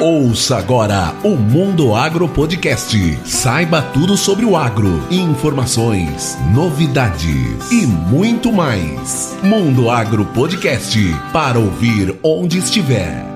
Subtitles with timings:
[0.00, 2.96] Ouça agora o Mundo Agro Podcast.
[3.24, 9.36] Saiba tudo sobre o agro, informações, novidades e muito mais.
[9.42, 10.96] Mundo Agro Podcast
[11.32, 13.26] para ouvir onde estiver.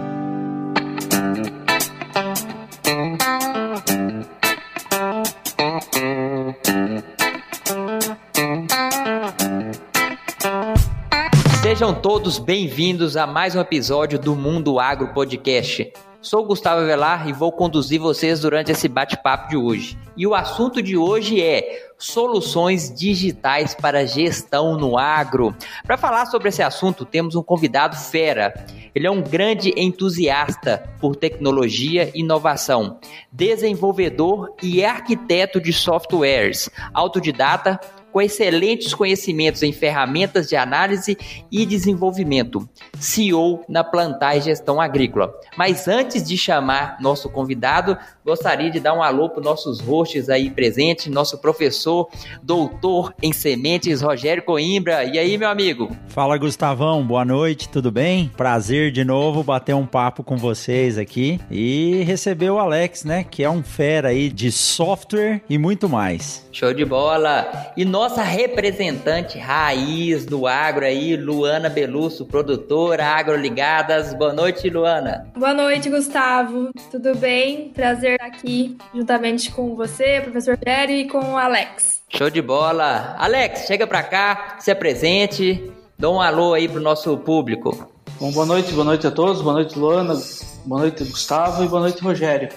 [11.60, 15.92] Sejam todos bem-vindos a mais um episódio do Mundo Agro Podcast.
[16.22, 19.98] Sou Gustavo Velar e vou conduzir vocês durante esse bate-papo de hoje.
[20.16, 25.52] E o assunto de hoje é soluções digitais para gestão no agro.
[25.84, 28.54] Para falar sobre esse assunto, temos um convidado fera.
[28.94, 33.00] Ele é um grande entusiasta por tecnologia e inovação,
[33.32, 37.80] desenvolvedor e arquiteto de softwares, autodidata
[38.12, 41.16] com excelentes conhecimentos em ferramentas de análise
[41.50, 42.68] e desenvolvimento,
[43.00, 45.32] CEO na Plantar e Gestão Agrícola.
[45.56, 50.50] Mas antes de chamar nosso convidado, gostaria de dar um alô para nossos hosts aí
[50.50, 52.08] presentes, nosso professor,
[52.42, 55.04] doutor em sementes, Rogério Coimbra.
[55.04, 55.96] E aí, meu amigo?
[56.08, 57.04] Fala, Gustavão.
[57.04, 58.30] Boa noite, tudo bem?
[58.36, 63.42] Prazer de novo bater um papo com vocês aqui e receber o Alex, né, que
[63.42, 66.46] é um fera aí de software e muito mais.
[66.52, 67.72] Show de bola!
[67.76, 74.12] E nossa representante raiz do agro aí, Luana Belusso, produtora Agroligadas.
[74.12, 75.24] Boa noite, Luana.
[75.36, 76.72] Boa noite, Gustavo.
[76.90, 77.68] Tudo bem?
[77.68, 82.02] Prazer estar aqui juntamente com você, professor Jerry e com o Alex.
[82.08, 83.14] Show de bola!
[83.20, 87.88] Alex, chega pra cá, se apresente, dá um alô aí pro nosso público.
[88.18, 90.20] Bom, boa noite, boa noite a todos, boa noite, Luana,
[90.64, 92.48] boa noite, Gustavo e boa noite, Rogério.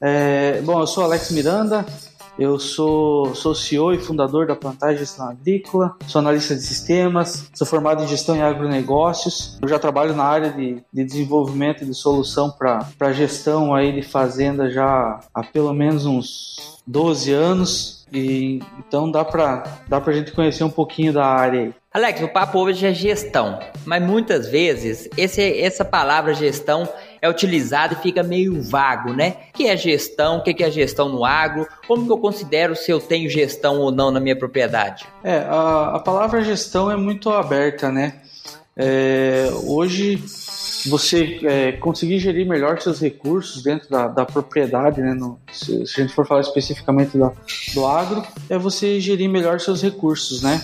[0.00, 1.84] É, bom, eu sou Alex Miranda,
[2.38, 7.66] eu sou, sou CEO e fundador da Plantagem Gestão Agrícola, sou analista de sistemas, sou
[7.66, 9.58] formado em gestão em agronegócios.
[9.60, 14.70] Eu já trabalho na área de, de desenvolvimento de solução para gestão aí de fazenda
[14.70, 18.02] já há pelo menos uns 12 anos.
[18.12, 21.74] E, então dá para dá a gente conhecer um pouquinho da área aí.
[21.94, 26.88] Alex, o papo hoje é gestão, mas muitas vezes esse, essa palavra gestão
[27.22, 29.36] é utilizada e fica meio vago, né?
[29.50, 30.38] O que é gestão?
[30.38, 31.68] O que é gestão no agro?
[31.86, 35.06] Como que eu considero se eu tenho gestão ou não na minha propriedade?
[35.22, 38.14] É, a, a palavra gestão é muito aberta, né?
[38.76, 40.16] É, hoje
[40.86, 45.14] você é, conseguir gerir melhor seus recursos dentro da, da propriedade, né?
[45.14, 47.30] No, se, se, a gente for falar especificamente da,
[47.72, 50.60] do agro, é você gerir melhor seus recursos, né?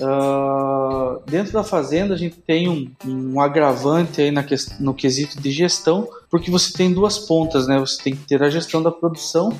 [0.00, 4.44] Uh, dentro da fazenda a gente tem um, um agravante aí na,
[4.80, 7.78] no quesito de gestão, porque você tem duas pontas, né?
[7.78, 9.56] Você tem que ter a gestão da produção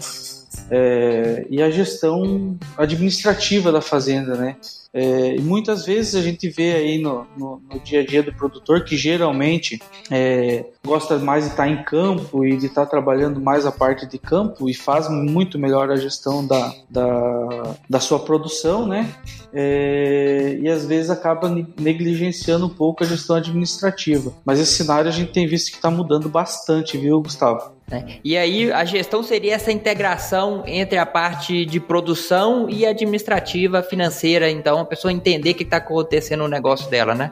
[0.71, 4.56] é, e a gestão administrativa da fazenda, né?
[4.94, 8.32] É, e muitas vezes a gente vê aí no, no, no, dia a dia do
[8.32, 13.66] produtor que geralmente é, gosta mais de estar em campo e de estar trabalhando mais
[13.66, 18.87] a parte de campo e faz muito melhor a gestão da, da, da sua produção,
[18.87, 19.12] né?
[19.53, 24.32] É, e às vezes acaba negligenciando um pouco a gestão administrativa.
[24.44, 27.72] Mas esse cenário a gente tem visto que está mudando bastante, viu, Gustavo?
[27.94, 28.19] Né?
[28.25, 34.50] E aí a gestão seria essa integração entre a parte de produção e administrativa financeira,
[34.50, 37.31] então a pessoa entender o que está acontecendo no negócio dela, né?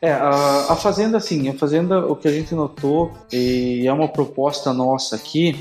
[0.00, 4.08] É, a, a fazenda, assim, a fazenda, o que a gente notou, e é uma
[4.08, 5.58] proposta nossa aqui,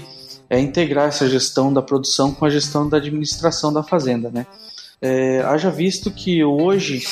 [0.49, 4.45] é integrar essa gestão da produção com a gestão da administração da fazenda, né?
[5.01, 7.03] É, haja visto que hoje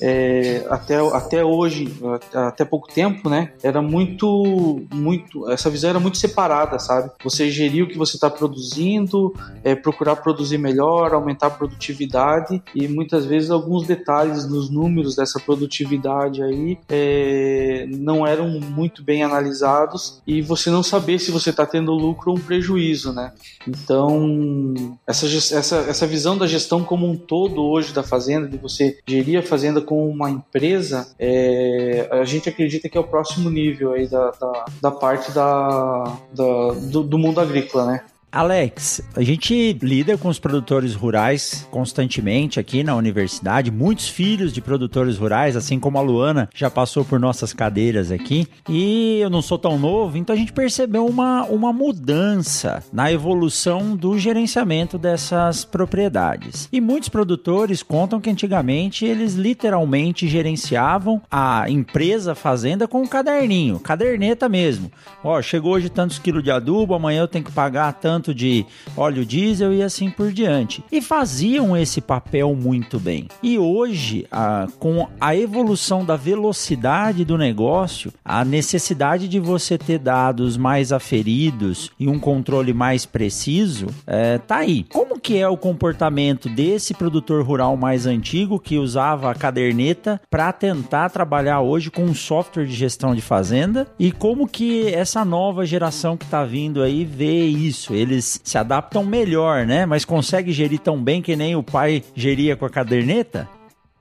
[0.00, 1.92] é, até, até hoje,
[2.32, 3.52] até pouco tempo, né?
[3.62, 5.50] Era muito, muito.
[5.50, 7.10] Essa visão era muito separada, sabe?
[7.22, 12.88] Você gerir o que você está produzindo, é, procurar produzir melhor, aumentar a produtividade e
[12.88, 20.22] muitas vezes alguns detalhes nos números dessa produtividade aí é, não eram muito bem analisados
[20.26, 23.32] e você não saber se você está tendo lucro ou um prejuízo, né?
[23.66, 24.74] Então,
[25.06, 29.38] essa, essa, essa visão da gestão como um todo hoje da fazenda, de você gerir
[29.38, 34.06] a fazenda com uma empresa, é, a gente acredita que é o próximo nível aí
[34.06, 38.04] da, da, da parte da, da do, do mundo agrícola, né?
[38.32, 44.60] Alex, a gente lida com os produtores rurais constantemente aqui na universidade, muitos filhos de
[44.60, 49.42] produtores rurais, assim como a Luana já passou por nossas cadeiras aqui, e eu não
[49.42, 55.64] sou tão novo, então a gente percebeu uma, uma mudança na evolução do gerenciamento dessas
[55.64, 56.68] propriedades.
[56.70, 63.80] E muitos produtores contam que antigamente eles literalmente gerenciavam a empresa fazenda com um caderninho,
[63.80, 64.90] caderneta mesmo.
[65.24, 68.66] Ó, chegou hoje tantos quilos de adubo, amanhã eu tenho que pagar tanto tanto de
[68.94, 70.84] óleo diesel e assim por diante.
[70.92, 73.28] E faziam esse papel muito bem.
[73.42, 79.98] E hoje, a, com a evolução da velocidade do negócio, a necessidade de você ter
[79.98, 84.84] dados mais aferidos e um controle mais preciso, é, tá aí.
[84.92, 90.52] Como que é o comportamento desse produtor rural mais antigo que usava a caderneta para
[90.52, 95.64] tentar trabalhar hoje com um software de gestão de fazenda e como que essa nova
[95.64, 97.94] geração que está vindo aí vê isso?
[98.10, 99.86] Eles se adaptam melhor, né?
[99.86, 103.48] Mas consegue gerir tão bem que nem o pai geria com a caderneta?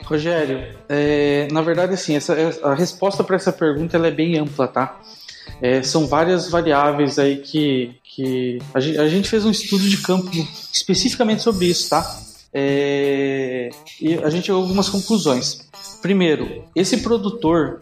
[0.04, 2.34] Rogério, é, na verdade, assim, essa,
[2.64, 5.00] a resposta para essa pergunta é bem ampla, tá?
[5.62, 9.98] É, são várias variáveis aí que, que a gente, a gente, fez um estudo de
[9.98, 10.30] campo
[10.72, 12.02] especificamente sobre isso, tá?
[12.54, 13.70] É,
[14.02, 15.68] e a gente chegou a algumas conclusões.
[16.02, 17.80] Primeiro, esse produtor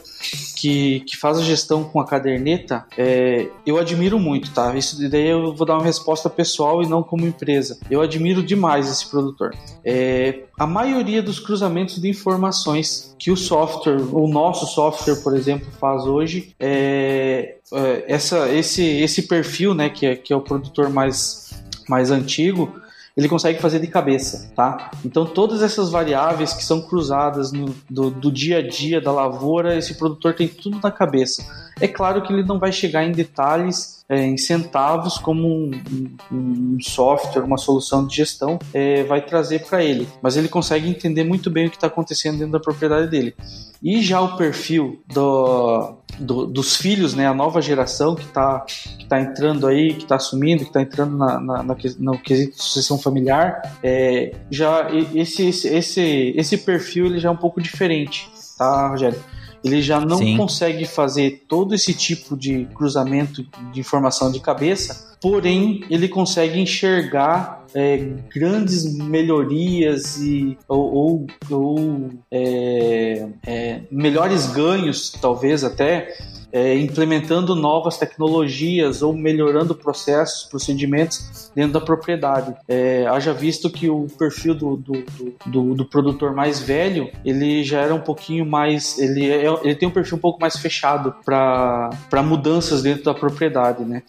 [0.55, 4.75] que, que faz a gestão com a caderneta, é, eu admiro muito, tá?
[4.75, 7.77] Isso daí eu vou dar uma resposta pessoal e não como empresa.
[7.89, 9.55] Eu admiro demais esse produtor.
[9.85, 15.67] É, a maioria dos cruzamentos de informações que o software, o nosso software, por exemplo,
[15.79, 20.89] faz hoje, é, é essa, esse, esse perfil, né, que é, que é o produtor
[20.89, 21.53] mais,
[21.87, 22.73] mais antigo,
[23.17, 24.91] ele consegue fazer de cabeça, tá?
[25.03, 29.75] Então todas essas variáveis que são cruzadas no, do, do dia a dia da lavoura,
[29.75, 31.66] esse produtor tem tudo na cabeça.
[31.79, 36.15] É claro que ele não vai chegar em detalhes, é, em centavos, como um, um,
[36.31, 41.23] um, software, uma solução de gestão é, vai trazer para ele, mas ele consegue entender
[41.23, 43.35] muito bem o que está acontecendo dentro da propriedade dele.
[43.83, 48.61] E já o perfil do, do, dos filhos, né, a nova geração que está
[48.97, 52.55] que tá entrando aí, que está assumindo, que está entrando na, na, na, no quesito
[52.55, 57.61] de sucessão familiar, é, já esse, esse, esse, esse perfil ele já é um pouco
[57.61, 59.19] diferente, tá, Rogério?
[59.63, 60.37] Ele já não Sim.
[60.37, 67.65] consegue fazer todo esse tipo de cruzamento de informação de cabeça, porém ele consegue enxergar
[67.73, 67.97] é,
[68.33, 76.15] grandes melhorias e, ou, ou, ou é, é, melhores ganhos, talvez até,
[76.51, 82.55] é, implementando novas tecnologias ou melhorando processos, procedimentos dentro da propriedade.
[82.67, 85.03] É, haja visto que o perfil do, do,
[85.45, 89.87] do, do, produtor mais velho, ele já era um pouquinho mais, ele, é, ele tem
[89.87, 94.03] um perfil um pouco mais fechado para mudanças dentro da propriedade, né?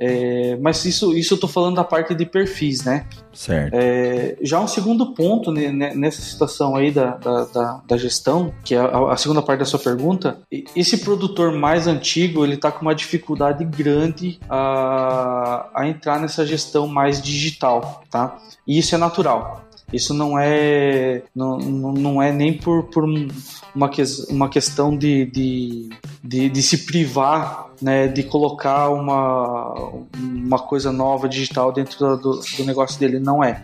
[0.00, 3.06] É, mas isso, isso eu estou falando da parte de perfis, né?
[3.32, 3.74] Certo.
[3.74, 8.74] É, já um segundo ponto né, nessa situação aí da, da, da, da gestão, que
[8.74, 10.38] é a, a, segunda parte da sua pergunta,
[10.74, 16.86] esse produtor mais antigo ele está com uma dificuldade grande a, a entrar nessa gestão
[16.86, 18.38] mais digital, tá?
[18.66, 19.67] E isso é natural.
[19.92, 23.04] Isso não é não, não é nem por, por
[23.74, 25.88] uma, que, uma questão de, de,
[26.22, 29.72] de, de se privar né, de colocar uma,
[30.16, 33.18] uma coisa nova digital dentro do, do negócio dele.
[33.18, 33.62] Não é.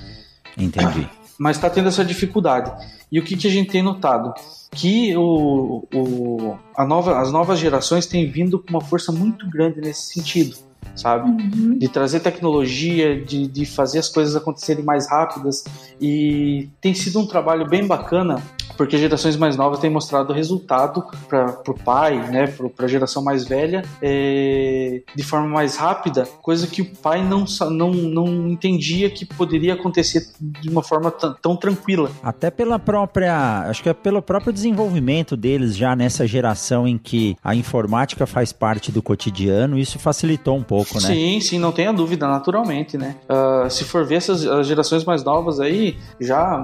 [0.57, 1.09] Entendi.
[1.39, 2.73] Mas está tendo essa dificuldade.
[3.11, 4.33] E o que, que a gente tem notado?
[4.71, 9.81] Que o, o, a nova, as novas gerações têm vindo com uma força muito grande
[9.81, 10.57] nesse sentido
[10.95, 11.29] sabe?
[11.29, 11.79] Uhum.
[11.79, 15.65] De trazer tecnologia, de, de fazer as coisas acontecerem mais rápidas.
[16.01, 18.43] E tem sido um trabalho bem bacana,
[18.77, 23.47] porque gerações mais novas têm mostrado resultado para o pai, né, para a geração mais
[23.47, 29.25] velha, é, de forma mais rápida, coisa que o pai não, não, não entendia que
[29.25, 32.11] poderia acontecer de uma forma tão tranquila.
[32.23, 37.37] Até pela própria, acho que é pelo próprio desenvolvimento deles já nessa geração em que
[37.43, 41.01] a informática faz parte do cotidiano, isso facilitou um pouco né?
[41.01, 43.17] Sim, sim, não tenha dúvida, naturalmente, né?
[43.29, 46.59] Uh, se for ver essas as gerações mais novas aí, já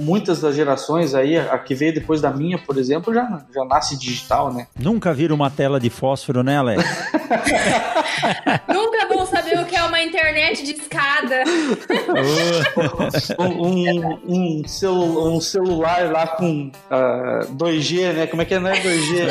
[0.00, 3.98] muitas das gerações aí, a que veio depois da minha, por exemplo, já, já nasce
[3.98, 4.66] digital, né?
[4.78, 6.82] Nunca viram uma tela de fósforo, né, Alex?
[8.68, 11.44] Nunca vão saber o que é uma internet de escada.
[13.38, 18.26] um, um, um, celu um, celular lá com uh, ah, 2G, né?
[18.26, 18.58] Como é que é?
[18.58, 19.28] Não é 2G?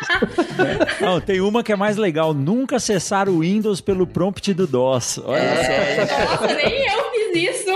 [1.00, 2.34] Não, tem uma que é mais legal.
[2.34, 5.20] Nunca acessar o Windows pelo prompt do DOS.
[5.24, 6.06] Olha é.
[6.06, 6.24] só.
[6.24, 7.70] Nossa, nem eu isso.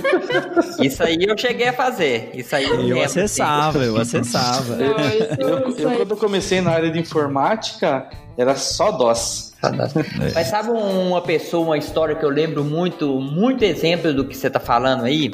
[0.80, 2.30] Isso aí eu cheguei a fazer.
[2.34, 4.74] Isso aí eu, eu acessava, eu acessava.
[4.74, 9.54] Eu, eu, eu, quando comecei na área de informática, era só DOS.
[10.34, 14.48] Mas sabe uma pessoa, uma história que eu lembro muito, muito exemplo do que você
[14.48, 15.32] está falando aí?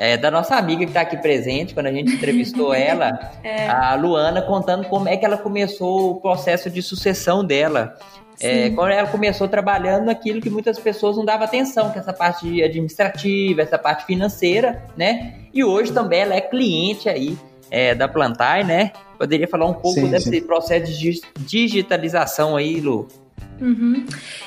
[0.00, 3.68] é, da nossa amiga que está aqui presente, quando a gente entrevistou ela, é.
[3.68, 7.94] a Luana, contando como é que ela começou o processo de sucessão dela.
[8.40, 12.12] É, quando ela começou trabalhando naquilo que muitas pessoas não davam atenção, que é essa
[12.12, 15.34] parte administrativa, essa parte financeira, né?
[15.52, 17.36] E hoje também ela é cliente aí
[17.70, 18.92] é, da Plantar, né?
[19.18, 20.40] Poderia falar um pouco sim, desse sim.
[20.40, 23.06] processo de digitalização aí, Lu?
[23.60, 24.06] Uhum.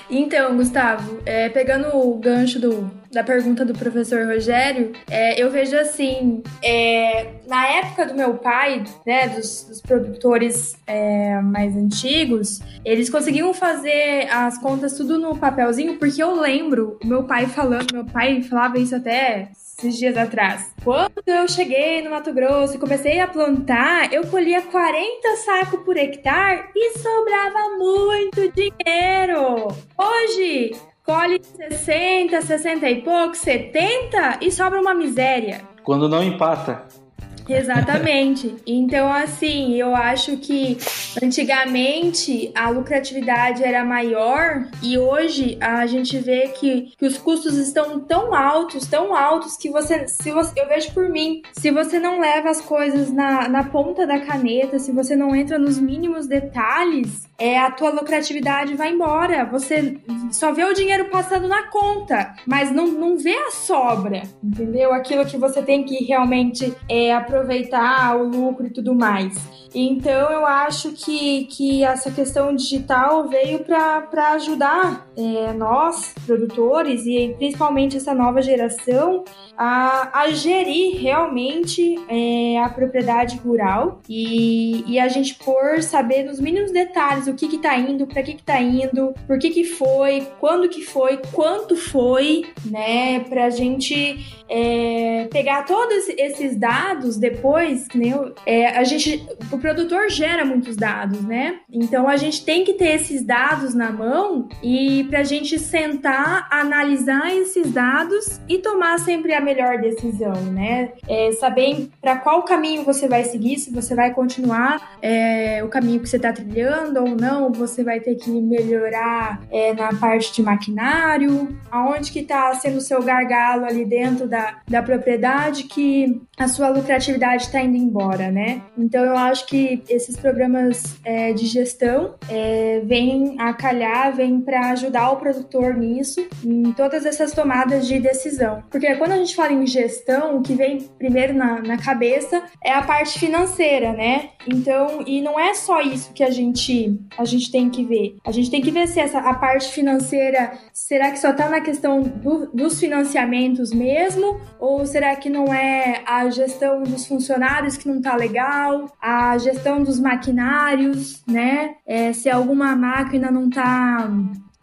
[0.10, 5.77] Então, Gustavo, é, pegando o gancho do, da pergunta do professor Rogério, é, eu vejo
[5.77, 13.10] assim, é, na época do meu pai, né, dos, dos produtores é, mais antigos, eles
[13.10, 18.41] conseguiam fazer as contas tudo no papelzinho, porque eu lembro meu pai falando, meu pai
[18.41, 20.74] falava isso até esses dias atrás.
[20.84, 25.98] Quando eu cheguei no Mato Grosso e comecei a plantar, eu colhia 40 sacos por
[25.98, 29.68] hectare e sobrava muito dinheiro.
[29.98, 35.62] Hoje, colhe 60, 60 e pouco, 70 e sobra uma miséria.
[35.84, 37.02] Quando não empata.
[37.47, 38.55] Exatamente.
[38.65, 40.77] Então, assim, eu acho que
[41.21, 48.00] antigamente a lucratividade era maior e hoje a gente vê que, que os custos estão
[48.00, 50.53] tão altos, tão altos, que você, se você.
[50.59, 54.79] Eu vejo por mim, se você não leva as coisas na, na ponta da caneta,
[54.79, 59.45] se você não entra nos mínimos detalhes, é, a tua lucratividade vai embora.
[59.45, 59.97] Você
[60.31, 64.93] só vê o dinheiro passando na conta, mas não, não vê a sobra, entendeu?
[64.93, 69.63] Aquilo que você tem que realmente é, aproveitar o lucro e tudo mais.
[69.75, 77.33] Então eu acho que, que essa questão digital veio para ajudar é, nós, produtores, e
[77.37, 79.23] principalmente essa nova geração,
[79.57, 86.39] a, a gerir realmente é, a propriedade rural e, e a gente por saber nos
[86.39, 89.63] mínimos detalhes o que que tá indo, para que que tá indo, por que que
[89.63, 97.88] foi, quando que foi, quanto foi, né, pra gente é, pegar todos esses dados depois,
[97.95, 98.13] né,
[98.45, 102.95] é, a gente, o produtor gera muitos dados, né, então a gente tem que ter
[102.95, 109.41] esses dados na mão e pra gente sentar, analisar esses dados e tomar sempre a
[109.41, 114.98] melhor decisão, né, é, saber para qual caminho você vai seguir, se você vai continuar
[115.01, 119.74] é, o caminho que você tá trilhando ou não, você vai ter que melhorar é,
[119.74, 124.81] na parte de maquinário, aonde que está sendo o seu gargalo ali dentro da, da
[124.81, 128.62] propriedade que a sua lucratividade está indo embora, né?
[128.77, 134.71] Então eu acho que esses programas é, de gestão é, vêm a calhar, vêm para
[134.71, 138.63] ajudar o produtor nisso, em todas essas tomadas de decisão.
[138.69, 142.71] Porque quando a gente fala em gestão, o que vem primeiro na, na cabeça é
[142.71, 144.29] a parte financeira, né?
[144.47, 148.17] Então, e não é só isso que a gente, a gente tem que ver.
[148.25, 151.62] A gente tem que ver se essa, a parte financeira, será que só está na
[151.62, 154.23] questão do, dos financiamentos mesmo?
[154.60, 158.89] Ou será que não é a gestão dos funcionários que não tá legal?
[159.01, 161.75] A gestão dos maquinários, né?
[161.86, 164.10] É, se alguma máquina não tá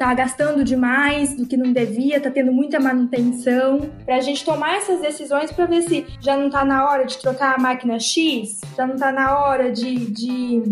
[0.01, 4.79] tá gastando demais do que não devia, tá tendo muita manutenção, para a gente tomar
[4.79, 8.63] essas decisões para ver se já não tá na hora de trocar a máquina X,
[8.75, 10.63] já não tá na hora de, de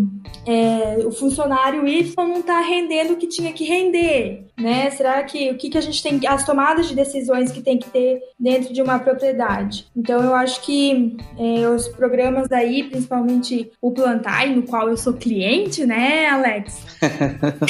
[0.47, 4.89] é, o funcionário Y não tá rendendo o que tinha que render, né?
[4.89, 7.87] Será que o que, que a gente tem, as tomadas de decisões que tem que
[7.87, 9.85] ter dentro de uma propriedade?
[9.95, 15.13] Então eu acho que é, os programas aí, principalmente o Plantai, no qual eu sou
[15.13, 16.83] cliente, né, Alex?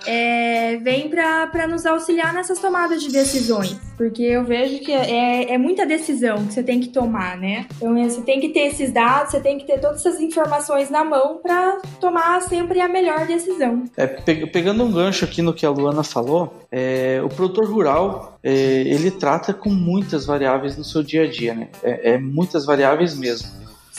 [0.06, 3.76] é, é, vem para nos auxiliar nessas tomadas de decisões.
[3.96, 7.66] Porque eu vejo que é, é muita decisão que você tem que tomar, né?
[7.76, 10.88] Então é, você tem que ter esses dados, você tem que ter todas essas informações
[10.88, 13.84] na mão para tomar sempre a melhor decisão.
[13.96, 18.52] É, pegando um gancho aqui no que a Luana falou, é, o produtor rural é,
[18.52, 21.68] ele trata com muitas variáveis no seu dia a dia, né?
[21.82, 23.48] É, é muitas variáveis mesmo.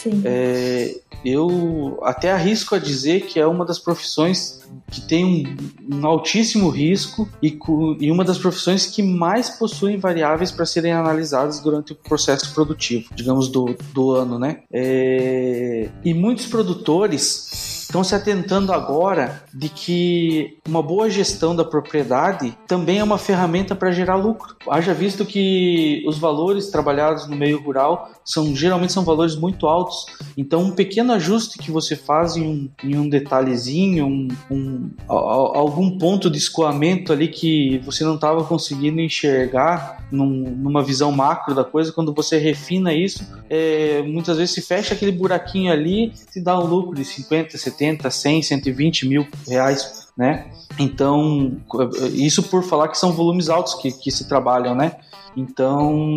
[0.02, 0.24] Sim.
[0.26, 6.06] É, eu até arrisco a dizer que é uma das profissões que tem um, um
[6.06, 7.58] altíssimo risco e,
[8.00, 13.10] e, uma das profissões que mais possuem variáveis para serem analisadas durante o processo produtivo,
[13.14, 14.64] digamos, do, do ano, né?
[14.72, 22.58] É, e muitos produtores estão se atentando agora de que uma boa gestão da propriedade
[22.66, 24.56] também é uma ferramenta para gerar lucro.
[24.70, 30.06] Haja visto que os valores trabalhados no meio rural são geralmente são valores muito altos.
[30.38, 35.98] Então, um pequeno ajuste que você faz em um, em um detalhezinho, um, um, algum
[35.98, 41.66] ponto de escoamento ali que você não estava conseguindo enxergar num, numa visão macro da
[41.66, 46.58] coisa, quando você refina isso, é, muitas vezes se fecha aquele buraquinho ali e dá
[46.58, 50.52] um lucro de 50, 70, 100, 120 mil reais, né?
[50.80, 51.58] Então,
[52.14, 54.98] isso por falar que são volumes altos que, que se trabalham, né?
[55.36, 56.16] Então,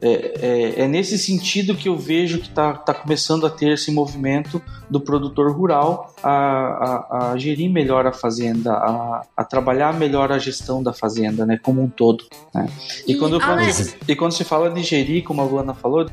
[0.00, 3.90] é, é, é, nesse sentido que eu vejo que está tá começando a ter esse
[3.90, 10.30] movimento do produtor rural a, a, a gerir melhor a fazenda, a, a, trabalhar melhor
[10.30, 12.24] a gestão da fazenda, né, como um todo.
[12.54, 12.68] Né?
[13.06, 13.96] E, e, quando Alex...
[14.06, 16.06] e quando se fala de gerir, como a Luana falou,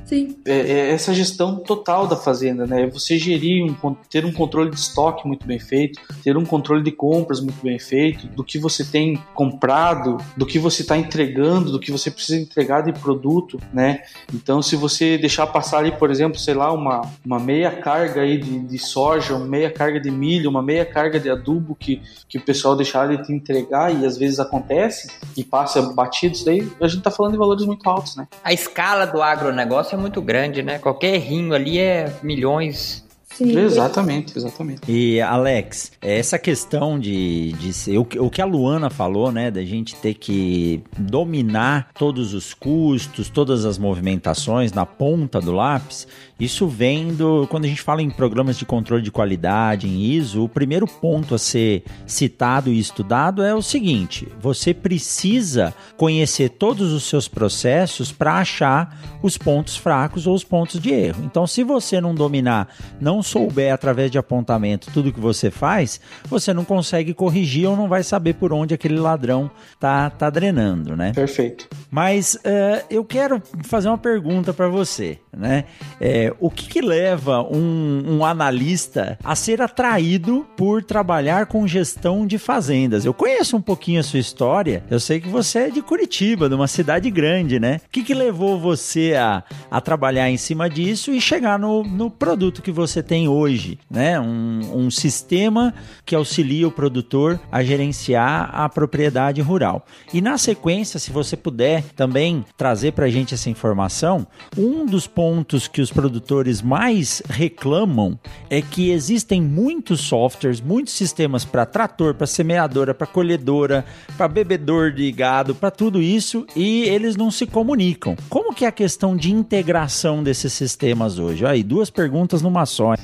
[0.46, 2.88] é, é, essa gestão total da fazenda, né?
[2.88, 6.84] Você gerir, um, ter um controle de estoque muito bem feito, ter um controle controle
[6.84, 11.72] de compras muito bem feito, do que você tem comprado, do que você está entregando,
[11.72, 14.02] do que você precisa entregar de produto, né?
[14.34, 18.38] Então, se você deixar passar ali, por exemplo, sei lá, uma, uma meia carga aí
[18.38, 22.38] de, de soja, uma meia carga de milho, uma meia carga de adubo que, que
[22.38, 26.68] o pessoal deixar de te entregar e às vezes acontece e passa batido, isso daí
[26.82, 28.28] a gente está falando de valores muito altos, né?
[28.44, 30.80] A escala do agronegócio é muito grande, né?
[30.80, 33.09] Qualquer errinho ali é milhões
[33.40, 33.58] Sim.
[33.58, 34.82] Exatamente, exatamente.
[34.86, 39.64] E Alex, essa questão de, de ser, o, o que a Luana falou, né, da
[39.64, 46.06] gente ter que dominar todos os custos, todas as movimentações na ponta do lápis,
[46.40, 50.44] isso vem do quando a gente fala em programas de controle de qualidade em ISO,
[50.44, 56.94] o primeiro ponto a ser citado e estudado é o seguinte: você precisa conhecer todos
[56.94, 61.24] os seus processos para achar os pontos fracos ou os pontos de erro.
[61.26, 62.70] Então, se você não dominar,
[63.00, 67.90] não souber através de apontamento tudo que você faz, você não consegue corrigir ou não
[67.90, 71.12] vai saber por onde aquele ladrão tá, tá drenando, né?
[71.14, 71.68] Perfeito.
[71.92, 75.66] Mas uh, eu quero fazer uma pergunta para você, né?
[76.00, 82.26] É, o que, que leva um, um, analista a ser atraído por trabalhar com gestão
[82.26, 83.06] de fazendas?
[83.06, 86.56] Eu conheço um pouquinho a sua história, eu sei que você é de Curitiba, de
[86.56, 87.82] uma cidade grande, né?
[87.86, 92.10] O que, que levou você a, a trabalhar em cima disso e chegar no, no
[92.10, 94.20] produto que você tem hoje, né?
[94.20, 95.74] Um, um sistema
[96.06, 99.86] que auxilia o produtor a gerenciar a propriedade rural.
[100.14, 105.08] E na sequência, se você puder também trazer para a gente essa informação, um dos
[105.20, 108.18] pontos que os produtores mais reclamam
[108.50, 113.84] é que existem muitos softwares, muitos sistemas para trator, para semeadora, para colhedora,
[114.16, 118.16] para bebedor de gado, para tudo isso e eles não se comunicam.
[118.30, 121.46] Como que é a questão de integração desses sistemas hoje?
[121.46, 122.96] Aí, duas perguntas numa só.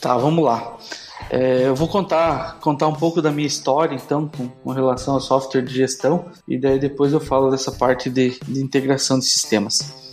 [0.00, 0.76] Tá, vamos lá.
[1.28, 5.20] É, eu vou contar, contar um pouco da minha história, então, com, com, relação ao
[5.20, 10.03] software de gestão, e daí depois eu falo dessa parte de, de integração de sistemas.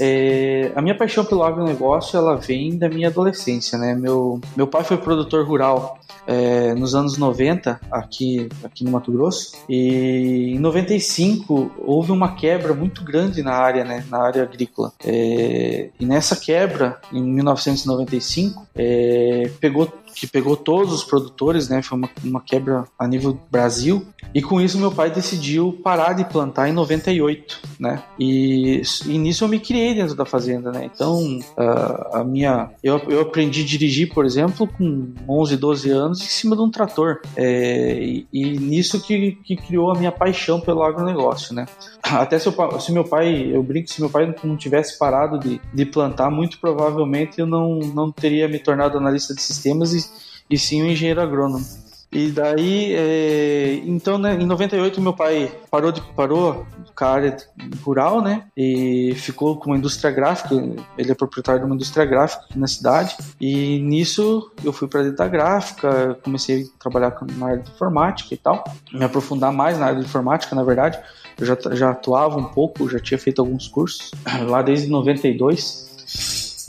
[0.00, 3.94] É, a minha paixão pelo agronegócio ela vem da minha adolescência, né?
[3.94, 9.52] Meu, meu pai foi produtor rural é, nos anos 90 aqui, aqui no Mato Grosso
[9.68, 14.04] e em 95 houve uma quebra muito grande na área, né?
[14.08, 14.92] Na área agrícola.
[15.04, 21.82] É, e nessa quebra, em 1995, é, pegou que pegou todos os produtores, né?
[21.82, 24.06] Foi uma, uma quebra a nível Brasil.
[24.34, 28.02] E com isso meu pai decidiu parar de plantar em 98, né?
[28.18, 30.88] E, e nisso eu me criei dentro da fazenda, né?
[30.92, 36.20] Então a, a minha eu, eu aprendi a dirigir, por exemplo, com 11, 12 anos
[36.22, 37.20] em cima de um trator.
[37.36, 41.66] É, e, e, nisso que, que criou a minha paixão pelo agronegócio, né?
[42.02, 45.60] Até se, eu, se meu pai, eu brinco, se meu pai não tivesse parado de,
[45.72, 50.09] de plantar, muito provavelmente eu não, não teria me tornado analista de sistemas e
[50.50, 51.64] e sim um engenheiro agrônomo.
[52.12, 57.36] E daí, é, então, né, em 98 meu pai parou de parou com a área
[57.84, 60.56] rural, né, e ficou com uma indústria gráfica.
[60.98, 63.16] Ele é proprietário de uma indústria gráfica aqui na cidade.
[63.40, 68.34] E nisso eu fui para dentro da gráfica, comecei a trabalhar na área de informática
[68.34, 70.98] e tal, me aprofundar mais na área de informática, na verdade.
[71.38, 74.10] Eu já, já atuava um pouco, já tinha feito alguns cursos
[74.48, 75.89] lá desde 92.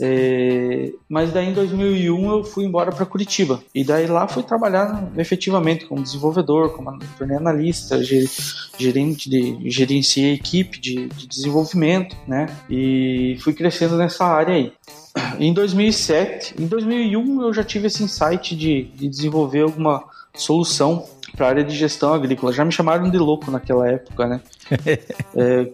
[0.04, 5.12] É, mas daí em 2001 eu fui embora para Curitiba e daí lá fui trabalhar
[5.16, 6.98] efetivamente como desenvolvedor, como
[7.38, 12.46] analista, gerente de gerenciei equipe de, de desenvolvimento, né?
[12.68, 14.72] E fui crescendo nessa área aí.
[15.38, 20.02] Em 2007, em 2001 eu já tive esse insight de, de desenvolver alguma
[20.34, 22.52] solução para a área de gestão agrícola.
[22.52, 24.40] Já me chamaram de louco naquela época, né?
[25.36, 25.68] é,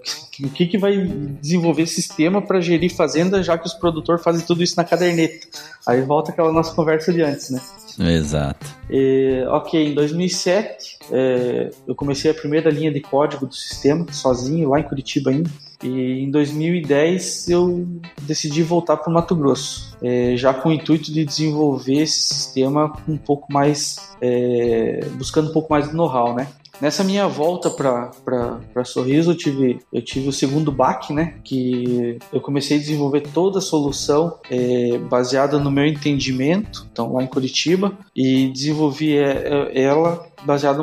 [0.45, 0.97] o que, que vai
[1.41, 5.47] desenvolver sistema para gerir fazenda, já que os produtores fazem tudo isso na caderneta?
[5.87, 7.61] Aí volta aquela nossa conversa de antes, né?
[7.99, 8.67] Exato.
[8.89, 14.69] É, ok, em 2007 é, eu comecei a primeira linha de código do sistema, sozinho,
[14.69, 15.51] lá em Curitiba ainda.
[15.83, 17.87] E em 2010 eu
[18.23, 22.93] decidi voltar para o Mato Grosso, é, já com o intuito de desenvolver esse sistema
[23.09, 26.49] um pouco mais, é, buscando um pouco mais de know-how, né?
[26.81, 31.35] Nessa minha volta para Sorriso, eu tive, eu tive o segundo baque, né?
[31.43, 37.23] Que eu comecei a desenvolver toda a solução é, baseada no meu entendimento, então lá
[37.23, 40.81] em Curitiba, e desenvolvi é, é, ela baseada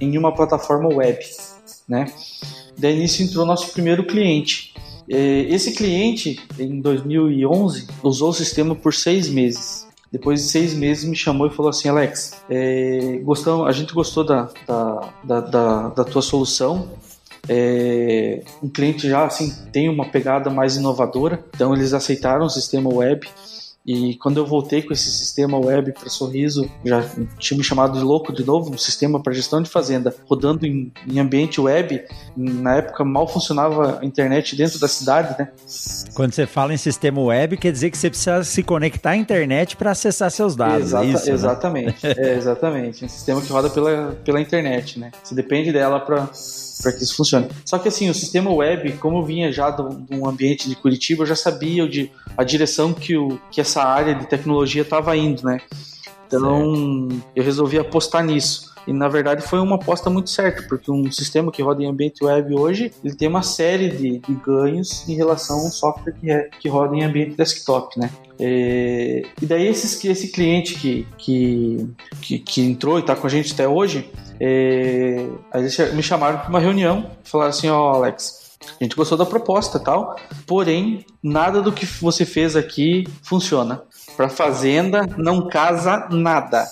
[0.00, 1.18] em uma plataforma web,
[1.88, 2.06] né?
[2.78, 4.74] Daí nisso entrou nosso primeiro cliente.
[5.08, 9.86] É, esse cliente, em 2011, usou o sistema por seis meses.
[10.10, 14.24] Depois de seis meses me chamou e falou assim, Alex, é, gostamos, a gente gostou
[14.24, 16.88] da, da, da, da, da tua solução,
[17.48, 22.92] é, um cliente já assim tem uma pegada mais inovadora, então eles aceitaram o sistema
[22.92, 23.26] web
[23.84, 27.04] E quando eu voltei com esse sistema web para Sorriso, já
[27.38, 30.92] tinha me chamado de louco de novo, um sistema para gestão de fazenda rodando em,
[31.08, 32.02] em, ambiente web.
[32.36, 35.48] Na época mal funcionava a internet dentro da cidade, né?
[36.14, 39.76] Quando você fala em sistema web, quer dizer que você precisa se conectar à internet
[39.76, 40.86] para acessar seus dados.
[40.86, 41.32] Exata, é isso, né?
[41.32, 42.14] exatamente, né?
[42.16, 43.04] é, exatamente.
[43.04, 45.10] Um sistema que roda pela, pela internet, né?
[45.22, 46.30] Você depende dela para
[46.82, 47.48] para que isso funcione.
[47.64, 51.22] Só que assim, o sistema web, como eu vinha já de um ambiente de Curitiba,
[51.22, 55.44] eu já sabia de, a direção que, o, que essa área de tecnologia estava indo,
[55.44, 55.60] né?
[56.26, 57.24] Então certo.
[57.36, 58.71] eu resolvi apostar nisso.
[58.86, 62.24] E na verdade foi uma aposta muito certa, porque um sistema que roda em ambiente
[62.24, 66.30] web hoje, ele tem uma série de, de ganhos em relação a um software que,
[66.30, 68.10] é, que roda em ambiente desktop, né?
[68.40, 71.88] É, e daí esses, esse cliente que, que,
[72.20, 75.24] que, que entrou e está com a gente até hoje, é,
[75.94, 78.42] me chamaram para uma reunião, falaram assim, ó oh, Alex,
[78.80, 80.16] a gente gostou da proposta tal,
[80.46, 83.82] porém nada do que você fez aqui funciona.
[84.16, 86.66] Para fazenda não casa nada.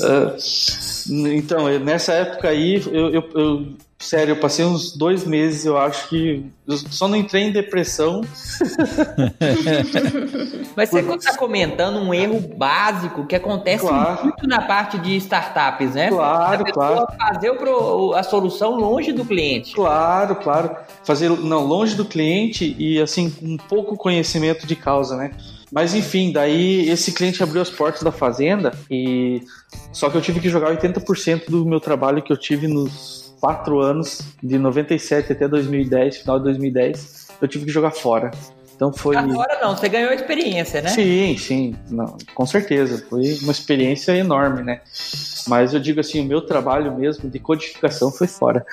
[0.00, 0.36] uh,
[1.32, 3.66] então, nessa época aí, eu, eu, eu
[3.98, 6.44] Sério, eu passei uns dois meses, eu acho que.
[6.68, 8.20] Eu só não entrei em depressão.
[10.76, 14.24] Mas você está comentando um erro básico que acontece claro.
[14.24, 16.10] muito na parte de startups, né?
[16.10, 17.06] Claro, claro.
[17.18, 17.52] Fazer
[18.14, 19.74] a solução longe do cliente.
[19.74, 20.76] Claro, claro.
[21.02, 25.30] Fazer não, longe do cliente e assim, com um pouco conhecimento de causa, né?
[25.72, 29.40] Mas enfim, daí esse cliente abriu as portas da fazenda e.
[29.90, 33.80] Só que eu tive que jogar 80% do meu trabalho que eu tive nos quatro
[33.80, 38.30] anos, de 97 até 2010, final de 2010, eu tive que jogar fora.
[38.76, 39.16] Então foi.
[39.16, 40.90] Agora não, você ganhou experiência, né?
[40.90, 43.04] Sim, sim, não, com certeza.
[43.08, 44.82] Foi uma experiência enorme, né?
[45.48, 48.66] Mas eu digo assim, o meu trabalho mesmo de codificação foi fora.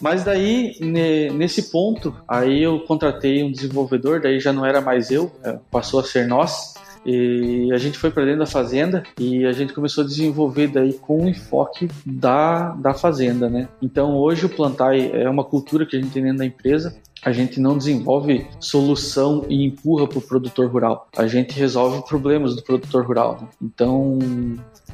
[0.00, 5.30] Mas daí, nesse ponto, aí eu contratei um desenvolvedor, daí já não era mais eu,
[5.44, 6.71] é, passou a ser nós.
[7.04, 10.92] E a gente foi para dentro da fazenda e a gente começou a desenvolver daí
[10.94, 13.68] com o enfoque da, da fazenda, né?
[13.80, 16.94] Então hoje o plantar é uma cultura que a gente tem dentro da empresa.
[17.24, 21.08] A gente não desenvolve solução e empurra para o produtor rural.
[21.16, 23.38] A gente resolve problemas do produtor rural.
[23.40, 23.48] Né?
[23.62, 24.18] Então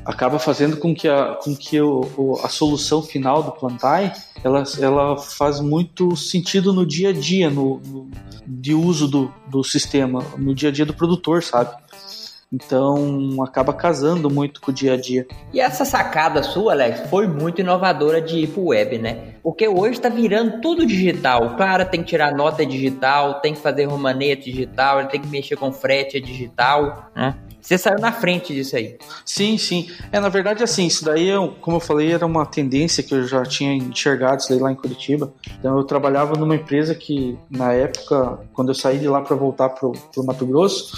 [0.05, 4.13] acaba fazendo com que a, com que o, a solução final do Plantai
[4.43, 8.11] ela, ela faz muito sentido no dia a dia no, no,
[8.47, 11.75] de uso do, do sistema, no dia a dia do produtor, sabe?
[12.53, 15.27] Então acaba casando muito com o dia a dia.
[15.53, 19.35] E essa sacada sua, Alex, foi muito inovadora de ir pro web, né?
[19.43, 21.47] Porque hoje está virando tudo digital.
[21.47, 25.29] O cara tem que tirar nota digital, tem que fazer romanete digital, ele tem que
[25.29, 27.35] mexer com frete digital, né?
[27.61, 28.97] Você saiu na frente disso aí.
[29.27, 29.91] Sim, sim.
[30.11, 33.27] É, na verdade, assim, isso daí, eu, como eu falei, era uma tendência que eu
[33.27, 35.35] já tinha enxergado isso daí lá em Curitiba.
[35.59, 39.69] Então, eu trabalhava numa empresa que, na época, quando eu saí de lá para voltar
[39.71, 40.97] pro, pro Mato Grosso,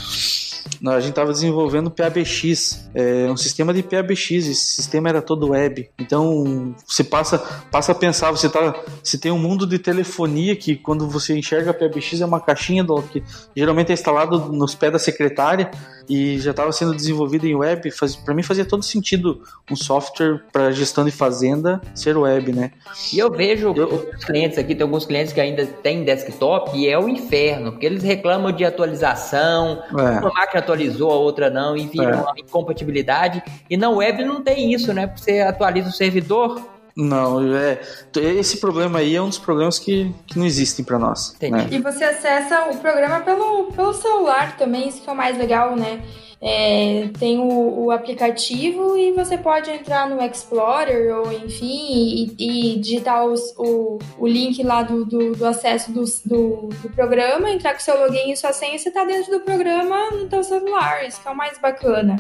[0.87, 5.51] a gente estava desenvolvendo o PABX, é, um sistema de PABX, esse sistema era todo
[5.51, 5.89] web.
[5.99, 7.39] Então, você passa,
[7.71, 11.71] passa a pensar, você, tá, você tem um mundo de telefonia que quando você enxerga
[11.71, 13.23] a PABX é uma caixinha do, que
[13.55, 15.71] geralmente é instalado nos pés da secretária
[16.09, 17.89] e já estava sendo desenvolvido em web.
[18.25, 22.73] Para mim fazia todo sentido um software para gestão de fazenda ser web, né?
[23.13, 24.13] E eu vejo eu...
[24.17, 27.87] os clientes aqui, tem alguns clientes que ainda têm desktop e é o inferno, porque
[27.87, 30.19] eles reclamam de atualização, é.
[30.19, 32.15] uma máquina atualizou, a outra não, e vira é.
[32.17, 33.43] uma incompatibilidade.
[33.69, 35.07] E na web não tem isso, né?
[35.07, 36.61] Porque você atualiza o servidor,
[36.97, 37.81] não, é.
[38.17, 41.35] Esse problema aí é um dos problemas que, que não existem para nós.
[41.41, 41.69] Né?
[41.71, 45.77] E você acessa o programa pelo, pelo celular também, isso que é o mais legal,
[45.77, 46.03] né?
[46.43, 52.79] É, tem o, o, aplicativo e você pode entrar no Explorer ou enfim e, e
[52.79, 57.75] digitar os, o, o link lá do, do, do acesso do, do, do, programa, entrar
[57.75, 61.21] com seu login e sua senha, você está dentro do programa no teu celular, isso
[61.21, 62.17] que é o mais bacana.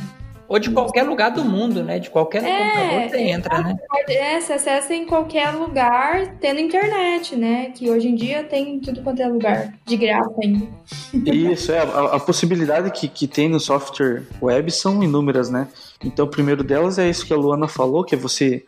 [0.50, 2.00] Ou de qualquer lugar do mundo, né?
[2.00, 3.76] De qualquer é, computador você entra, né?
[4.08, 7.70] É, você acessa em qualquer lugar, tendo internet, né?
[7.72, 10.66] Que hoje em dia tem tudo quanto é lugar, de graça ainda.
[11.32, 11.78] Isso, é.
[11.78, 15.68] A, a possibilidade que, que tem no software web são inúmeras, né?
[16.04, 18.64] Então, o primeiro delas é isso que a Luana falou, que é você,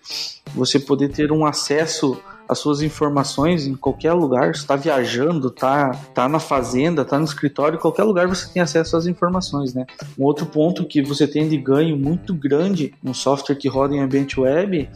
[0.54, 6.28] você poder ter um acesso as suas informações em qualquer lugar, está viajando, tá, tá
[6.28, 9.86] na fazenda, tá no escritório, qualquer lugar você tem acesso às informações, né?
[10.18, 14.00] Um outro ponto que você tem de ganho muito grande no software que roda em
[14.00, 14.88] ambiente web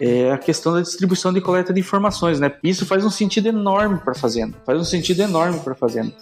[0.00, 2.52] é a questão da distribuição de coleta de informações, né?
[2.62, 6.12] Isso faz um sentido enorme para fazenda, faz um sentido enorme para fazenda.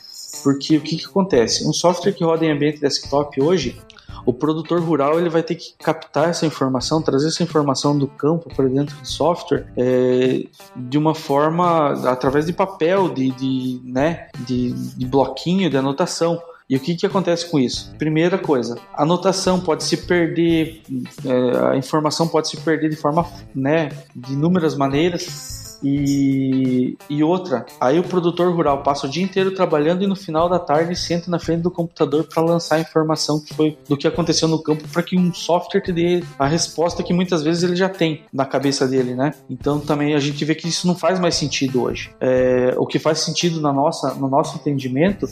[0.43, 1.67] Porque o que, que acontece?
[1.67, 3.81] Um software que roda em ambiente desktop hoje,
[4.29, 8.55] o produtor rural ele vai ter que captar essa informação, trazer essa informação do campo
[8.55, 10.45] para dentro do software é,
[10.77, 16.39] de uma forma através de papel, de, de, né, de, de bloquinho, de anotação.
[16.69, 17.95] E o que, que acontece com isso?
[17.97, 20.83] Primeira coisa, a anotação pode se perder,
[21.25, 27.65] é, a informação pode se perder de forma, né, de inúmeras maneiras e, e outra,
[27.81, 31.31] aí o produtor rural passa o dia inteiro trabalhando e no final da tarde senta
[31.31, 34.87] na frente do computador para lançar a informação que foi do que aconteceu no campo
[34.89, 38.45] para que um software te dê a resposta que muitas vezes ele já tem na
[38.45, 39.35] cabeça dele, né?
[39.49, 42.11] Então também a gente vê que isso não faz mais sentido hoje.
[42.21, 45.27] É, o que faz sentido na nossa, no nosso entendimento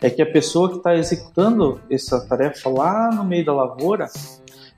[0.00, 4.08] é que a pessoa que está executando essa tarefa lá no meio da lavoura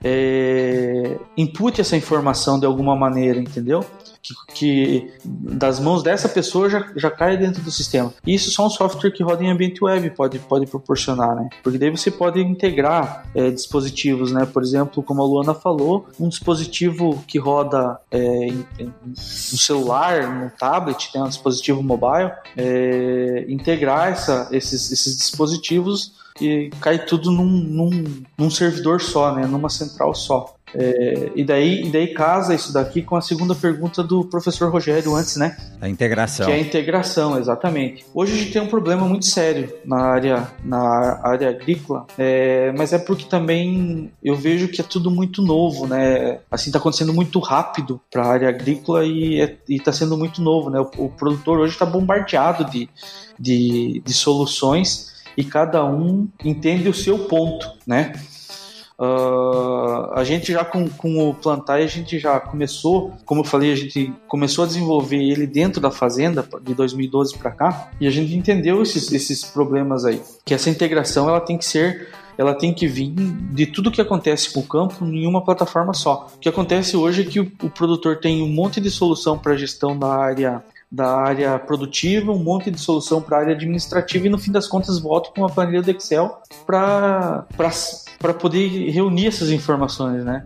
[0.03, 3.83] é, impute essa informação de alguma maneira, entendeu?
[4.25, 8.13] Que, que, das mãos dessa pessoa já, já cai dentro do sistema.
[8.25, 11.49] Isso só um software que roda em ambiente web pode, pode proporcionar, né?
[11.63, 14.45] Porque daí você pode integrar é, dispositivos, né?
[14.45, 20.27] Por exemplo, como a Luana falou, um dispositivo que roda é, em, em, no celular,
[20.27, 21.21] no tablet, né?
[21.21, 28.49] um dispositivo mobile, é, integrar essa, esses, esses dispositivos e cai tudo num, num, num
[28.49, 29.45] servidor só, né?
[29.45, 30.54] Numa central só.
[30.77, 35.15] É, e, daí, e daí casa isso daqui com a segunda pergunta do professor Rogério
[35.15, 35.55] antes, né?
[35.79, 36.45] A integração.
[36.45, 38.05] Que é a integração, exatamente.
[38.13, 42.91] Hoje a gente tem um problema muito sério na área, na área agrícola, é, mas
[42.91, 46.39] é porque também eu vejo que é tudo muito novo, né?
[46.51, 50.69] Assim, está acontecendo muito rápido para a área agrícola e é, está sendo muito novo,
[50.69, 50.79] né?
[50.79, 52.89] O, o produtor hoje está bombardeado de,
[53.39, 58.13] de, de soluções e cada um entende o seu ponto, né?
[58.97, 63.73] Uh, a gente já com, com o plantar, a gente já começou, como eu falei,
[63.73, 68.11] a gente começou a desenvolver ele dentro da fazenda de 2012 para cá e a
[68.11, 72.73] gente entendeu esses, esses problemas aí, que essa integração ela tem que ser ela tem
[72.73, 73.13] que vir
[73.53, 76.27] de tudo que acontece com o campo em uma plataforma só.
[76.35, 79.55] O que acontece hoje é que o, o produtor tem um monte de solução para
[79.55, 84.29] gestão da área da área produtiva, um monte de solução para a área administrativa e
[84.29, 87.45] no fim das contas volta com uma planilha do Excel para
[88.39, 90.45] poder reunir essas informações, né?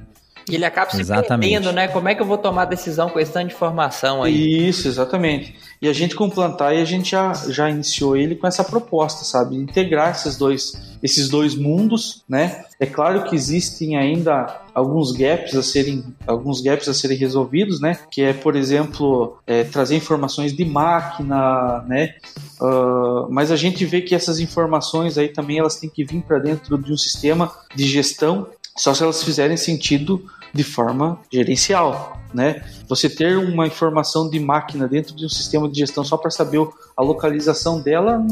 [0.50, 1.50] E ele acaba se exatamente.
[1.50, 1.88] perdendo, né?
[1.88, 4.68] Como é que eu vou tomar decisão com esse tanto de informação aí?
[4.68, 5.56] Isso, exatamente.
[5.80, 9.24] E a gente com o Plantar, a gente já, já iniciou ele com essa proposta,
[9.24, 9.56] sabe?
[9.56, 12.66] Integrar esses dois, esses dois mundos, né?
[12.80, 17.98] É claro que existem ainda alguns gaps a serem, alguns gaps a serem resolvidos, né?
[18.10, 22.16] Que é, por exemplo, é, trazer informações de máquina, né?
[22.60, 26.40] Uh, mas a gente vê que essas informações aí também elas têm que vir para
[26.40, 32.64] dentro de um sistema de gestão só se elas fizerem sentido de forma gerencial, né?
[32.88, 36.66] Você ter uma informação de máquina dentro de um sistema de gestão só para saber
[36.96, 38.26] a localização dela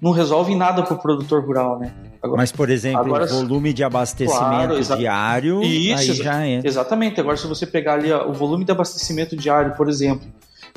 [0.00, 1.92] não resolve nada para o produtor rural, né?
[2.24, 6.66] Agora, Mas, por exemplo, agora, volume de abastecimento claro, diário, Isso, aí já entra.
[6.66, 7.20] Exatamente.
[7.20, 10.26] Agora, se você pegar ali ó, o volume de abastecimento diário, por exemplo,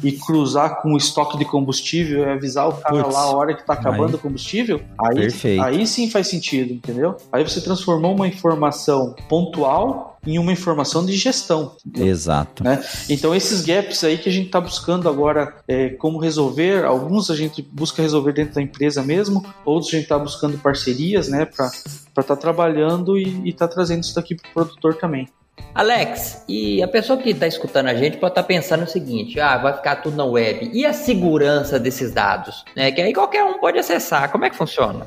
[0.04, 3.54] e cruzar com o estoque de combustível e avisar o cara Puts, lá a hora
[3.54, 7.18] que está acabando aí, o combustível, aí, aí sim faz sentido, entendeu?
[7.32, 11.76] Aí você transformou uma informação pontual em uma informação de gestão.
[11.96, 12.64] Exato.
[12.64, 12.84] Né?
[13.10, 17.36] Então, esses gaps aí que a gente está buscando agora é, como resolver, alguns a
[17.36, 21.68] gente busca resolver dentro da empresa mesmo, outros a gente está buscando parcerias né, para
[21.68, 25.28] estar tá trabalhando e estar tá trazendo isso daqui para o produtor também.
[25.74, 29.40] Alex, e a pessoa que está escutando a gente pode estar tá pensando o seguinte:
[29.40, 30.72] ah, vai ficar tudo na web.
[30.74, 32.66] E a segurança desses dados?
[32.76, 32.92] Né?
[32.92, 34.32] Que aí qualquer um pode acessar.
[34.32, 35.06] Como é que funciona?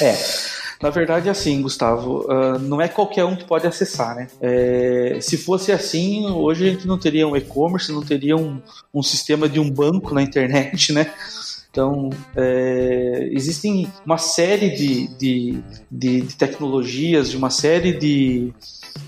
[0.00, 0.16] É.
[0.80, 4.28] Na verdade, é assim, Gustavo, uh, não é qualquer um que pode acessar, né?
[4.40, 8.60] É, se fosse assim, hoje a gente não teria um e-commerce, não teria um,
[8.92, 11.10] um sistema de um banco na internet, né?
[11.76, 18.50] Então, é, existem uma série de, de, de, de, tecnologias, de uma série de,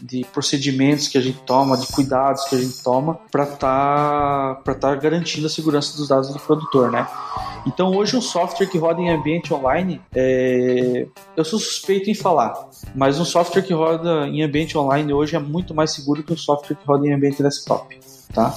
[0.03, 4.75] de procedimentos que a gente toma, de cuidados que a gente toma para estar tá,
[4.75, 7.07] tá garantindo a segurança dos dados do produtor, né?
[7.67, 11.07] Então hoje um software que roda em ambiente online, é...
[11.37, 15.39] eu sou suspeito em falar, mas um software que roda em ambiente online hoje é
[15.39, 17.99] muito mais seguro que um software que roda em ambiente desktop,
[18.33, 18.55] tá?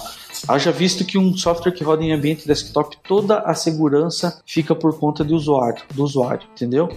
[0.47, 4.97] Haja visto que um software que roda em ambiente desktop, toda a segurança fica por
[4.97, 6.89] conta do usuário, do usuário, entendeu?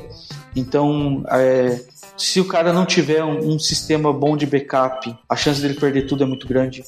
[0.57, 1.85] Então, é,
[2.17, 6.07] se o cara não tiver um, um, sistema bom de backup, a chance dele perder
[6.07, 6.85] tudo é muito grande.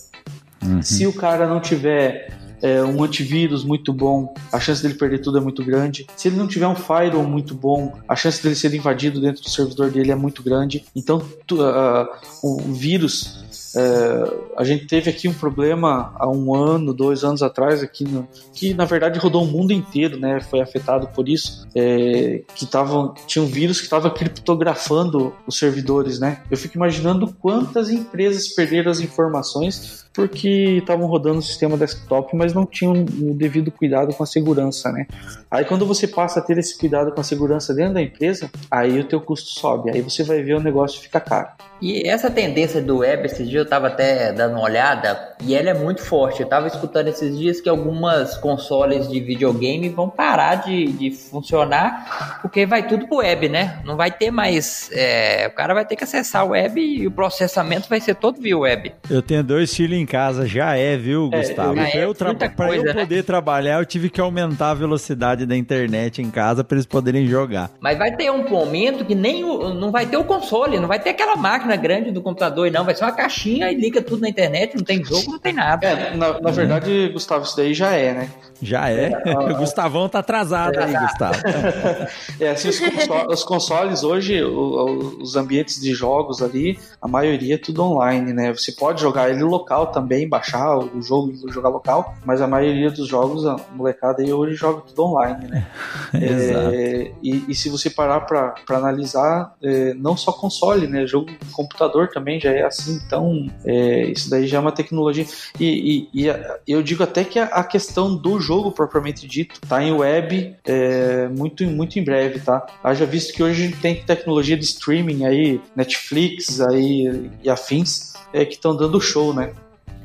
[0.62, 0.82] Uhum.
[0.82, 5.38] Se o cara não tiver é, um antivírus muito bom, a chance dele perder tudo
[5.38, 6.06] é muito grande.
[6.16, 9.50] Se ele não tiver um firewall muito bom, a chance dele ser invadido dentro do
[9.50, 10.84] servidor dele é muito grande.
[10.94, 12.06] Então, tu, uh,
[12.42, 13.44] o vírus
[13.76, 18.26] É, a gente teve aqui um problema há um ano, dois anos atrás, aqui no,
[18.54, 20.40] que na verdade rodou o mundo inteiro, né?
[20.40, 26.18] Foi afetado por isso, é, que tava, tinha um vírus que estava criptografando os servidores,
[26.18, 26.42] né?
[26.50, 32.54] Eu fico imaginando quantas empresas perderam as informações porque estavam rodando o sistema desktop, mas
[32.54, 35.06] não tinham o devido cuidado com a segurança, né?
[35.50, 38.98] Aí quando você passa a ter esse cuidado com a segurança dentro da empresa, aí
[38.98, 41.48] o teu custo sobe, aí você vai ver o negócio fica caro.
[41.80, 45.70] E essa tendência do web, esses dias eu estava até dando uma olhada, e ela
[45.70, 46.40] é muito forte.
[46.40, 52.40] Eu estava escutando esses dias que algumas consoles de videogame vão parar de, de funcionar,
[52.40, 53.80] porque vai tudo pro web, né?
[53.84, 54.90] Não vai ter mais.
[54.92, 58.40] É, o cara vai ter que acessar o web e o processamento vai ser todo
[58.40, 58.92] via web.
[59.10, 61.74] Eu tenho dois filhos em casa, já é, viu, é, Gustavo?
[61.74, 62.92] Pra, é eu, tra pra eu, né?
[62.92, 67.26] poder trabalhar, eu tive que aumentar a velocidade da internet em casa para eles poderem
[67.26, 67.70] jogar.
[67.80, 70.98] Mas vai ter um momento que nem o, não vai ter o console, não vai
[70.98, 72.84] ter aquela máquina grande do computador, não.
[72.84, 75.86] Vai ser uma caixinha e liga tudo na internet, não tem jogo, não tem nada.
[75.86, 78.30] É, na, na verdade, Gustavo, isso daí já é, né?
[78.60, 79.12] Já é.
[79.24, 81.40] é o Gustavão tá atrasado é, aí, Gustavo.
[82.40, 87.58] é, assim, os, consoles, os consoles hoje, os ambientes de jogos ali, a maioria é
[87.58, 88.52] tudo online, né?
[88.52, 92.90] Você pode jogar ele local também, baixar o jogo e jogar local, mas a maioria
[92.90, 95.66] dos jogos, a molecada aí hoje joga tudo online, né?
[96.14, 96.74] Exato.
[96.74, 101.06] É, e, e, se você parar para analisar, é, não só console, né?
[101.06, 105.24] Jogo computador também já é assim, então é, isso daí já é uma tecnologia.
[105.58, 106.32] E, e, e
[106.68, 111.28] eu digo até que a, a questão do jogo propriamente dito tá em web é,
[111.28, 112.66] muito, muito em breve, tá?
[112.84, 118.44] Haja visto que hoje a tem tecnologia de streaming aí, Netflix aí e afins, é,
[118.44, 119.52] que estão dando show, né?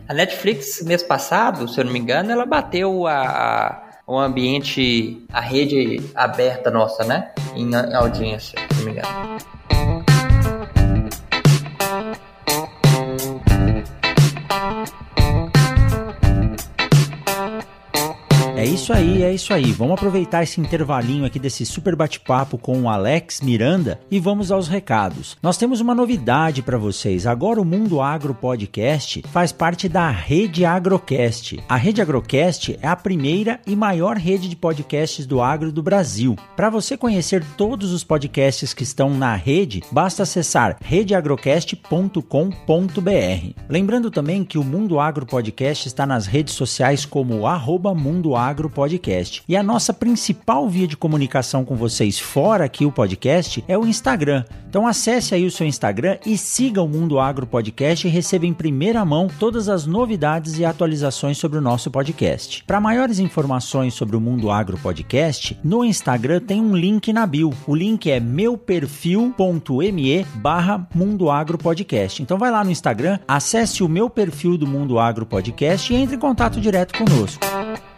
[0.07, 5.23] A Netflix, mês passado, se eu não me engano, ela bateu a, a o ambiente,
[5.31, 7.31] a rede aberta nossa, né?
[7.55, 9.60] Em audiência, se não me engano.
[18.81, 19.71] Isso aí, é isso aí.
[19.71, 24.67] Vamos aproveitar esse intervalinho aqui desse super bate-papo com o Alex Miranda e vamos aos
[24.67, 25.37] recados.
[25.41, 27.27] Nós temos uma novidade para vocês.
[27.27, 31.59] Agora o Mundo Agro Podcast faz parte da Rede Agrocast.
[31.69, 36.35] A Rede Agrocast é a primeira e maior rede de podcasts do agro do Brasil.
[36.55, 43.61] Para você conhecer todos os podcasts que estão na rede, basta acessar redeagrocast.com.br.
[43.69, 48.70] Lembrando também que o Mundo Agro Podcast está nas redes sociais como arroba Mundo Agro
[48.71, 49.43] Podcast.
[49.47, 53.85] E a nossa principal via de comunicação com vocês fora aqui o podcast é o
[53.85, 54.43] Instagram.
[54.69, 58.53] Então acesse aí o seu Instagram e siga o Mundo Agro Podcast e receba em
[58.53, 62.63] primeira mão todas as novidades e atualizações sobre o nosso podcast.
[62.63, 67.51] Para maiores informações sobre o Mundo Agro Podcast, no Instagram tem um link na bio.
[67.67, 69.31] O link é meuperfil.me
[70.35, 72.23] barra Mundo Agro Podcast.
[72.23, 76.15] Então vai lá no Instagram, acesse o meu perfil do Mundo Agro Podcast e entre
[76.15, 77.90] em contato direto conosco.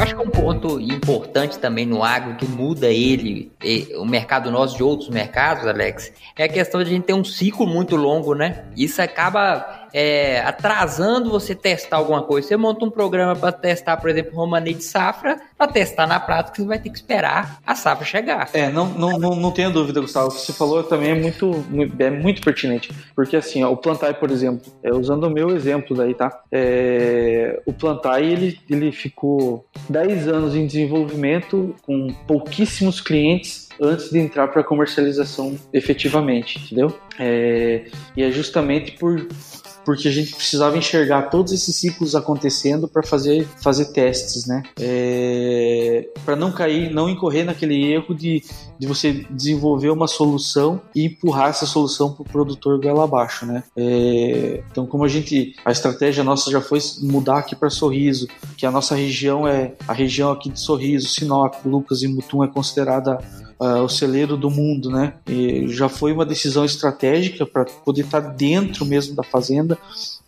[0.00, 3.52] Eu acho que é um ponto importante também no agro que muda ele,
[3.98, 7.22] o mercado nosso de outros mercados, Alex, é a questão de a gente ter um
[7.22, 8.64] ciclo muito longo, né?
[8.74, 12.48] Isso acaba é, atrasando você testar alguma coisa.
[12.48, 16.56] Você monta um programa para testar, por exemplo, Romanei de safra, para testar na prática,
[16.56, 18.48] você vai ter que esperar a safra chegar.
[18.52, 20.28] É, não, não, não, não tenha dúvida, Gustavo.
[20.28, 21.64] O que você falou também é muito,
[21.98, 22.90] é muito pertinente.
[23.14, 26.42] Porque assim, ó, o Plantai, por exemplo, é, usando o meu exemplo daí, tá?
[26.50, 34.18] É, o Plantai, ele, ele ficou 10 anos em desenvolvimento com pouquíssimos clientes antes de
[34.18, 36.96] entrar para comercialização efetivamente, entendeu?
[37.18, 37.84] É,
[38.16, 39.26] e é justamente por
[39.84, 44.62] porque a gente precisava enxergar todos esses ciclos acontecendo para fazer, fazer testes, né?
[44.78, 48.42] É, para não cair, não incorrer naquele erro de,
[48.78, 53.62] de você desenvolver uma solução e empurrar essa solução para o produtor goela abaixo, né?
[53.76, 58.66] É, então, como a gente, a estratégia nossa já foi mudar aqui para Sorriso, que
[58.66, 63.18] a nossa região é a região aqui de Sorriso, Sinop, Lucas e Mutum é considerada
[63.60, 65.12] uh, o celeiro do mundo, né?
[65.28, 69.76] E já foi uma decisão estratégica para poder estar tá dentro mesmo da fazenda,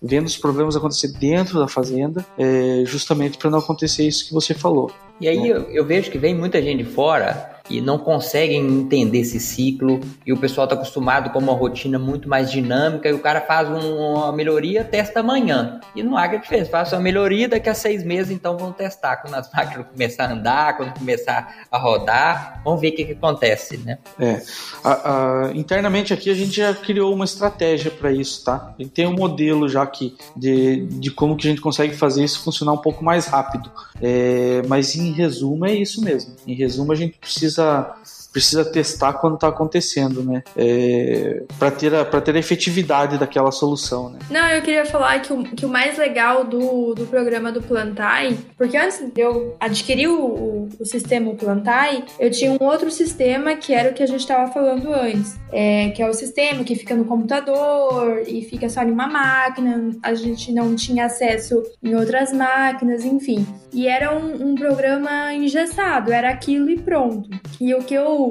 [0.01, 4.53] vendo os problemas acontecer dentro da fazenda, é, justamente para não acontecer isso que você
[4.53, 4.91] falou.
[5.21, 9.21] E aí eu, eu, vejo que vem muita gente de fora e não conseguem entender
[9.21, 13.19] esse ciclo e o pessoal está acostumado com uma rotina muito mais dinâmica e o
[13.19, 15.81] cara faz um, uma melhoria, testa amanhã.
[15.97, 19.17] E no Agri fez, faz uma melhoria, daqui a seis meses então vão testar.
[19.17, 23.13] Quando as máquinas começar a andar, quando começar a rodar, vamos ver o que, que
[23.13, 23.99] acontece, né?
[24.19, 24.43] É.
[24.85, 28.75] A, a, internamente aqui a gente já criou uma estratégia para isso, tá?
[28.79, 32.23] A gente tem um modelo já aqui de, de como que a gente consegue fazer
[32.23, 33.71] isso funcionar um pouco mais rápido.
[34.01, 36.35] É, mas em resumo é isso mesmo.
[36.47, 37.95] Em resumo a gente precisa uh,
[38.33, 40.43] precisa testar quando está acontecendo, né?
[40.57, 44.19] É, para ter, a, ter a efetividade daquela solução, né?
[44.31, 48.39] Não, eu queria falar que o, que o mais legal do, do programa do Plantai,
[48.57, 53.55] porque antes de eu adquirir o, o, o sistema Plantai, eu tinha um outro sistema
[53.57, 56.75] que era o que a gente estava falando antes, é, que é o sistema que
[56.75, 61.95] fica no computador e fica só em uma máquina, a gente não tinha acesso em
[61.95, 63.47] outras máquinas, enfim.
[63.73, 67.29] E era um, um programa engessado, era aquilo e pronto.
[67.61, 68.22] E o que eu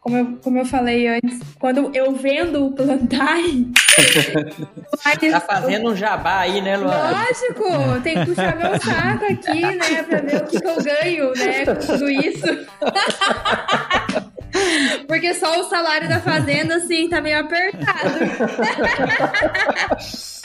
[0.00, 3.66] como eu, como eu falei antes, quando eu vendo o Plantai.
[5.30, 7.10] tá fazendo um jabá aí, né, Luana?
[7.10, 11.32] Lógico, tem que puxar meu saco aqui, né, pra ver o que, que eu ganho,
[11.34, 12.46] né, com tudo isso.
[15.06, 18.10] Porque só o salário da fazenda, assim, tá meio apertado.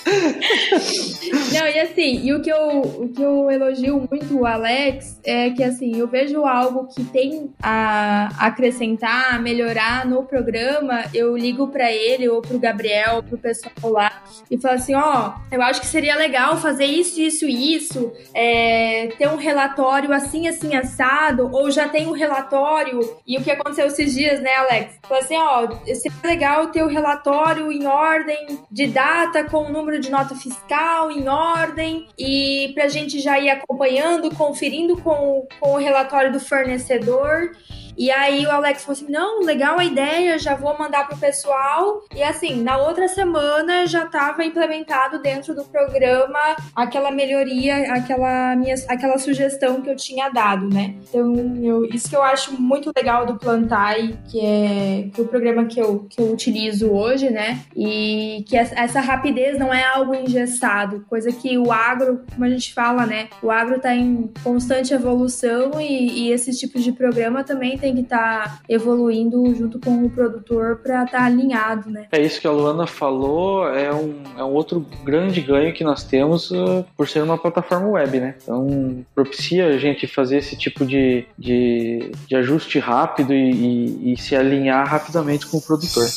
[1.53, 5.51] Não, e assim, e o que, eu, o que eu elogio muito o Alex é
[5.51, 11.67] que assim, eu vejo algo que tem a acrescentar, a melhorar no programa, eu ligo
[11.67, 15.81] para ele ou pro Gabriel, pro pessoal lá e falo assim, ó, oh, eu acho
[15.81, 21.49] que seria legal fazer isso, isso e isso, é, ter um relatório assim, assim, assado,
[21.51, 24.99] ou já tem um relatório, e o que aconteceu esses dias, né, Alex?
[25.03, 29.99] Falei assim, ó, seria legal ter o relatório em ordem de data com o número
[29.99, 35.73] de nota fiscal em ordem e para a gente já ir acompanhando, conferindo com, com
[35.73, 37.51] o relatório do fornecedor
[37.97, 42.01] e aí o Alex falou assim: não, legal a ideia, já vou mandar pro pessoal.
[42.15, 46.39] E assim, na outra semana já estava implementado dentro do programa
[46.75, 50.95] aquela melhoria, aquela minha, aquela sugestão que eu tinha dado, né?
[51.09, 55.27] Então, eu, isso que eu acho muito legal do Plantai, que é, que é o
[55.27, 57.59] programa que eu, que eu utilizo hoje, né?
[57.75, 62.73] E que essa rapidez não é algo engessado, coisa que o agro, como a gente
[62.73, 63.29] fala, né?
[63.41, 68.01] O agro está em constante evolução e, e esses tipos de programa também tem que
[68.01, 72.07] estar tá evoluindo junto com o produtor para estar tá alinhado, né?
[72.11, 76.03] É isso que a Luana falou, é um, é um outro grande ganho que nós
[76.03, 78.35] temos uh, por ser uma plataforma web, né?
[78.41, 84.17] Então, propicia a gente fazer esse tipo de, de, de ajuste rápido e, e, e
[84.17, 86.07] se alinhar rapidamente com o produtor.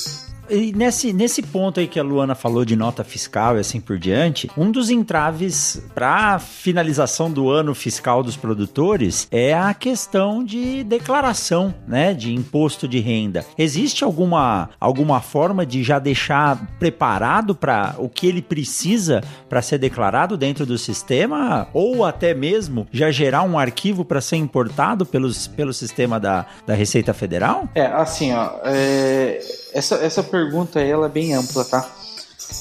[0.49, 3.99] E nesse, nesse ponto aí que a Luana falou de nota fiscal e assim por
[3.99, 10.85] diante, um dos entraves para finalização do ano fiscal dos produtores é a questão de
[10.85, 13.45] declaração, né, de imposto de renda.
[13.57, 19.79] Existe alguma, alguma forma de já deixar preparado para o que ele precisa para ser
[19.79, 25.47] declarado dentro do sistema ou até mesmo já gerar um arquivo para ser importado pelos,
[25.47, 27.69] pelo sistema da, da Receita Federal?
[27.75, 29.39] É, assim, ó, é,
[29.75, 31.91] essa, essa pergunta ela é bem ampla, tá?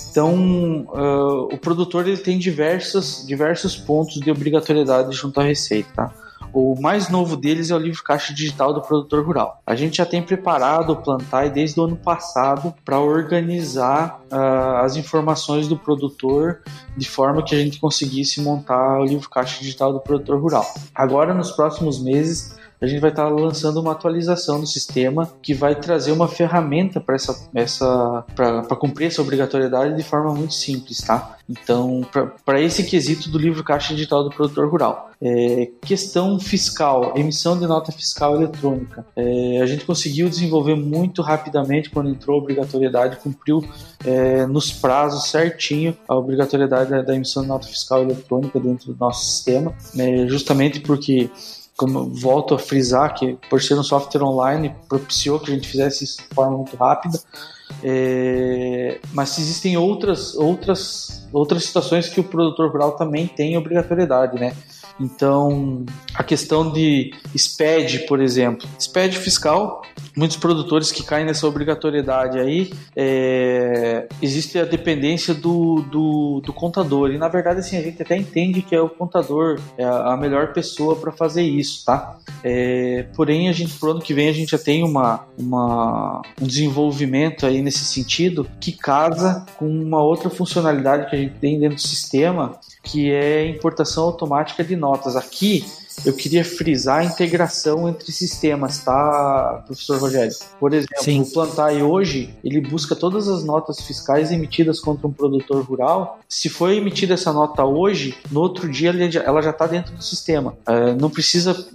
[0.10, 6.12] Então, uh, o produtor ele tem diversos, diversos pontos de obrigatoriedade junto à Receita, tá?
[6.54, 9.60] O mais novo deles é o livro caixa digital do produtor rural.
[9.66, 14.96] A gente já tem preparado o Plantai desde o ano passado para organizar uh, as
[14.96, 16.62] informações do produtor
[16.96, 20.72] de forma que a gente conseguisse montar o livro caixa digital do produtor rural.
[20.94, 25.74] Agora, nos próximos meses, a gente vai estar lançando uma atualização do sistema que vai
[25.74, 31.38] trazer uma ferramenta para essa, essa para cumprir essa obrigatoriedade de forma muito simples, tá?
[31.48, 32.06] Então,
[32.44, 35.12] para esse quesito do livro Caixa Digital do Produtor Rural.
[35.22, 39.06] É, questão fiscal, emissão de nota fiscal eletrônica.
[39.16, 43.64] É, a gente conseguiu desenvolver muito rapidamente quando entrou a obrigatoriedade, cumpriu
[44.06, 49.00] é, nos prazos certinho a obrigatoriedade da, da, emissão de nota fiscal eletrônica dentro do
[49.00, 51.30] nosso sistema, né, justamente porque
[51.76, 56.04] como volto a frisar que por ser um software online propiciou que a gente fizesse
[56.04, 57.20] isso de forma muito rápida.
[57.84, 64.56] É, mas existem outras outras outras situações que o produtor rural também tem obrigatoriedade né
[65.00, 69.82] então, a questão de SPED, por exemplo, SPED fiscal,
[70.16, 77.12] muitos produtores que caem nessa obrigatoriedade aí, é, existe a dependência do, do, do, contador.
[77.12, 80.54] E na verdade, assim, a gente até entende que é o contador é a melhor
[80.54, 82.18] pessoa para fazer isso, tá?
[82.44, 86.46] É, porém, a gente, pro ano que vem, a gente já tem uma, uma, um
[86.46, 91.76] desenvolvimento aí nesse sentido que casa com uma outra funcionalidade que a gente tem dentro
[91.76, 95.16] do sistema, que é importação automática de notas.
[95.16, 95.66] Aqui
[96.06, 100.34] eu queria frisar a integração entre sistemas, tá, professor Rogério?
[100.60, 101.22] Por exemplo, Sim.
[101.22, 106.20] o Plantai hoje, ele busca todas as notas fiscais emitidas contra um produtor rural.
[106.28, 108.94] Se foi emitida essa nota hoje, no outro dia
[109.26, 110.56] ela já está dentro do sistema.
[110.68, 111.66] É, não precisa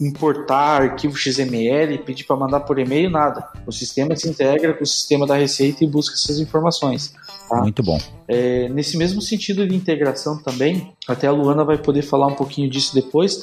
[0.00, 3.46] importar arquivo XML, pedir para mandar por e-mail, nada.
[3.66, 7.14] O sistema se integra com o sistema da Receita e busca essas informações.
[7.48, 7.60] Tá?
[7.60, 8.00] Muito bom.
[8.26, 12.70] É, nesse mesmo sentido de integração também, até a Luana vai poder falar um pouquinho
[12.70, 13.42] disso depois,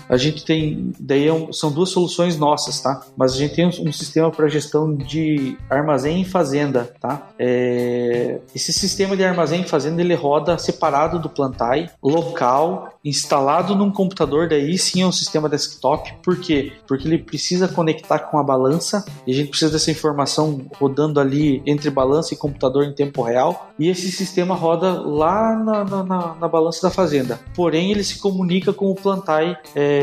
[0.07, 3.01] a gente tem, daí é são duas soluções nossas, tá?
[3.15, 7.29] Mas a gente tem um, um sistema para gestão de armazém e fazenda, tá?
[7.39, 13.91] É, esse sistema de armazém e fazenda ele roda separado do plantai, local, instalado num
[13.91, 16.13] computador, daí sim é um sistema desktop.
[16.23, 16.73] Por quê?
[16.87, 21.61] Porque ele precisa conectar com a balança e a gente precisa dessa informação rodando ali
[21.65, 23.71] entre balança e computador em tempo real.
[23.79, 27.39] E esse sistema roda lá na, na, na, na balança da fazenda.
[27.55, 30.00] Porém, ele se comunica com o plantai é,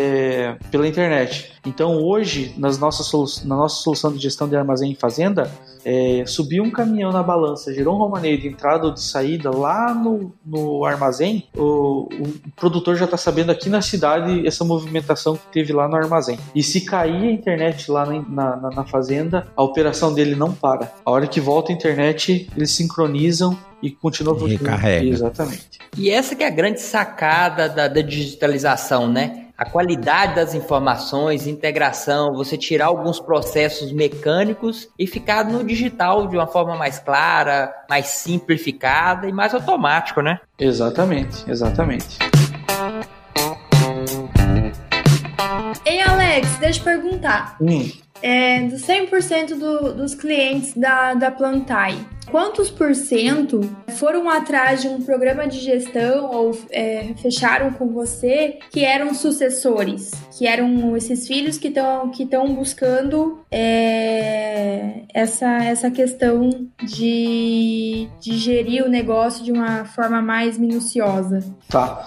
[0.71, 1.53] pela internet.
[1.67, 5.51] Então, hoje, nas nossas na nossa solução de gestão de armazém e fazenda,
[5.85, 9.95] é, subiu um caminhão na balança, gerou um romaneio de entrada ou de saída lá
[9.95, 15.47] no, no armazém, o, o produtor já está sabendo aqui na cidade essa movimentação que
[15.53, 16.39] teve lá no armazém.
[16.55, 20.93] E se cair a internet lá na, na, na fazenda, a operação dele não para.
[21.05, 25.07] A hora que volta a internet, eles sincronizam e continua Recarrega.
[25.07, 25.79] Exatamente.
[25.97, 29.48] E essa que é a grande sacada da, da digitalização, né?
[29.59, 36.37] A qualidade das informações, integração, você tirar alguns processos mecânicos e ficar no digital de
[36.37, 40.39] uma forma mais clara, mais simplificada e mais automático, né?
[40.57, 42.19] Exatamente, exatamente.
[45.85, 47.57] Ei, Alex, deixa eu perguntar.
[47.61, 47.91] Hum.
[48.23, 51.99] É, dos 100% do, dos clientes da, da Plantai,
[52.31, 53.61] quantos por cento
[53.97, 60.11] foram atrás de um programa de gestão ou é, fecharam com você que eram sucessores,
[60.37, 66.51] que eram esses filhos que estão que estão buscando é, essa, essa questão
[66.83, 71.45] de, de gerir o negócio de uma forma mais minuciosa?
[71.69, 72.07] Tá.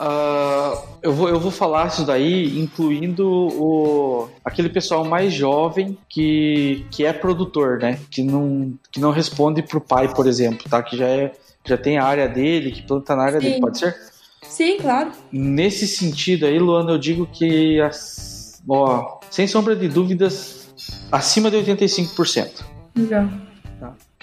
[0.00, 6.84] Uh, eu, vou, eu vou falar isso daí incluindo o, aquele pessoal mais jovem que,
[6.90, 7.98] que é produtor, né?
[8.10, 10.82] Que não, que não responde responde pro pai, por exemplo, tá?
[10.82, 11.32] Que já é
[11.66, 13.46] já tem a área dele, que planta na área Sim.
[13.46, 13.94] dele, pode ser?
[14.42, 15.12] Sim, claro.
[15.30, 20.68] Nesse sentido aí, Luana, eu digo que as, ó, sem sombra de dúvidas,
[21.12, 22.64] acima de 85%.
[22.96, 23.28] Legal.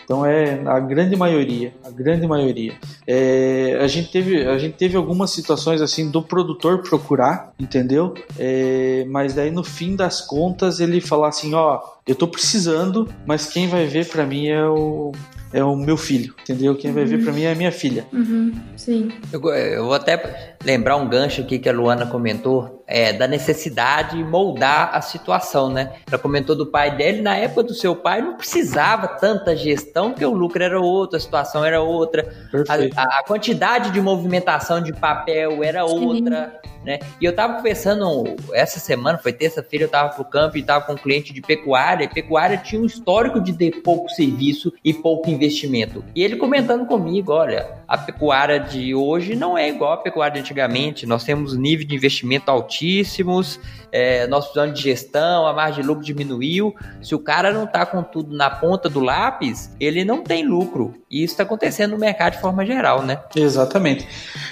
[0.08, 2.74] Então é a grande maioria, a grande maioria.
[3.06, 8.14] É, a, gente teve, a gente teve algumas situações assim do produtor procurar, entendeu?
[8.40, 13.48] É, mas daí no fim das contas ele falar assim, ó, eu tô precisando, mas
[13.48, 15.12] quem vai ver para mim é o
[15.54, 16.76] é o meu filho, entendeu?
[16.76, 18.06] Quem vai ver para mim é a minha filha.
[18.12, 19.12] Uhum, sim.
[19.32, 24.18] Eu, eu, vou até lembrar um gancho aqui que a Luana comentou, é, da necessidade
[24.18, 25.94] de moldar a situação, né?
[26.08, 30.26] Ela comentou do pai dele, na época do seu pai não precisava tanta gestão, porque
[30.26, 32.28] o lucro era outro, a situação era outra,
[32.68, 36.70] a, a, quantidade de movimentação de papel era outra, sim.
[36.88, 37.00] Né?
[37.20, 38.24] E eu tava conversando
[38.54, 42.06] essa semana, foi terça-feira, eu tava pro campo e tava com um cliente de pecuária,
[42.06, 46.02] e pecuária tinha um histórico de ter pouco serviço e pouco investimento.
[46.16, 50.40] E ele comentando comigo, olha, a pecuária de hoje não é igual a pecuária de
[50.40, 53.60] antigamente, nós temos nível de investimento altíssimos,
[53.92, 56.74] é, nós precisamos de gestão, a margem de lucro diminuiu.
[57.02, 60.94] Se o cara não está com tudo na ponta do lápis, ele não tem lucro.
[61.10, 63.20] E isso está acontecendo no mercado de forma geral, né?
[63.36, 64.08] Exatamente.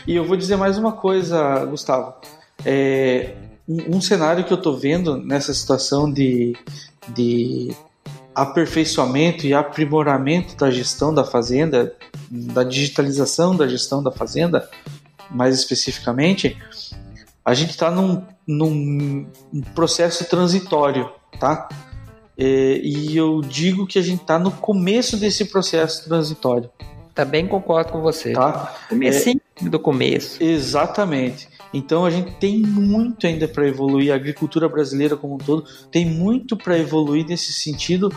[0.08, 2.16] E eu vou dizer mais uma coisa, Gustavo.
[2.66, 3.34] É,
[3.68, 6.56] um, um cenário que eu estou vendo nessa situação de,
[7.10, 7.74] de
[8.34, 11.96] aperfeiçoamento e aprimoramento da gestão da fazenda,
[12.30, 14.70] da digitalização da gestão da fazenda,
[15.32, 16.58] mais especificamente,
[17.44, 19.28] a gente está num, num
[19.74, 21.10] processo transitório,
[21.40, 21.70] tá?
[22.38, 26.70] É, e eu digo que a gente está no começo desse processo transitório.
[27.14, 28.34] Também concordo com você.
[28.34, 28.76] Tá?
[28.90, 30.44] Comecinho é, do começo.
[30.44, 31.48] Exatamente.
[31.76, 36.06] Então a gente tem muito ainda para evoluir, a agricultura brasileira como um todo tem
[36.06, 38.10] muito para evoluir nesse sentido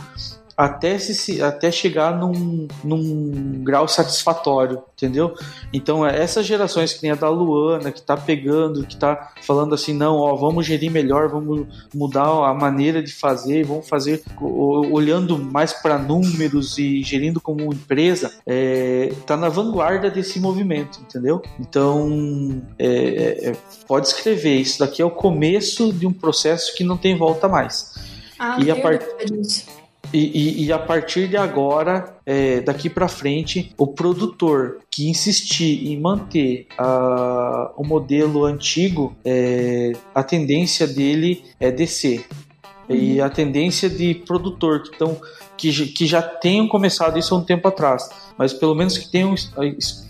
[0.59, 5.33] até, se, até chegar num, num grau satisfatório, entendeu?
[5.73, 9.73] Então, é, essas gerações que nem a da Luana, que tá pegando, que tá falando
[9.73, 15.39] assim, não, ó, vamos gerir melhor, vamos mudar a maneira de fazer, vamos fazer olhando
[15.39, 21.41] mais para números e gerindo como empresa, é, tá na vanguarda desse movimento, entendeu?
[21.61, 23.57] Então, é, é, é,
[23.87, 27.95] pode escrever, isso daqui é o começo de um processo que não tem volta mais.
[28.37, 29.07] Ah, e a partir
[30.13, 35.87] e, e, e, a partir de agora, é, daqui para frente, o produtor que insistir
[35.87, 42.27] em manter a, o modelo antigo, é, a tendência dele é descer.
[42.89, 42.97] Uhum.
[42.97, 45.21] E a tendência de produtor que, tão,
[45.59, 49.35] que, que já tenham começado isso há um tempo atrás, mas pelo menos que tenham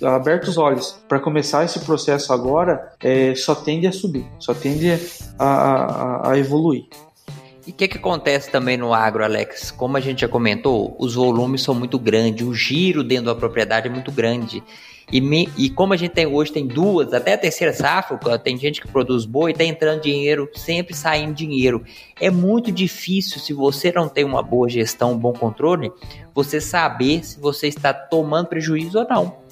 [0.04, 4.92] aberto os olhos para começar esse processo agora, é, só tende a subir, só tende
[5.38, 6.84] a, a, a evoluir.
[7.68, 9.70] E o que, que acontece também no agro, Alex?
[9.70, 13.88] Como a gente já comentou, os volumes são muito grandes, o giro dentro da propriedade
[13.88, 14.64] é muito grande.
[15.12, 18.56] E, me, e como a gente tem hoje, tem duas, até a terceira safra, tem
[18.56, 21.84] gente que produz boi, tá entrando dinheiro, sempre saindo dinheiro.
[22.18, 25.92] É muito difícil, se você não tem uma boa gestão, um bom controle,
[26.34, 29.47] você saber se você está tomando prejuízo ou não.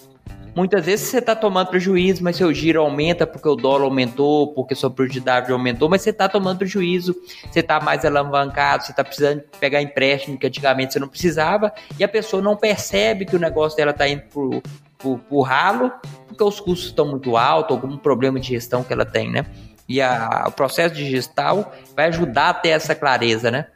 [0.57, 4.75] Muitas vezes você está tomando prejuízo, mas seu giro aumenta porque o dólar aumentou, porque
[4.75, 7.15] sua produtividade aumentou, mas você está tomando prejuízo,
[7.53, 12.03] você está mais alavancado, você está precisando pegar empréstimo que antigamente você não precisava, e
[12.03, 15.93] a pessoa não percebe que o negócio dela está indo por, por ralo,
[16.27, 19.45] porque os custos estão muito altos, algum problema de gestão que ela tem, né?
[19.87, 23.67] E a, o processo gestão vai ajudar a ter essa clareza, né?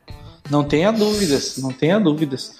[0.48, 2.58] Não tenha dúvidas, não tenha dúvidas.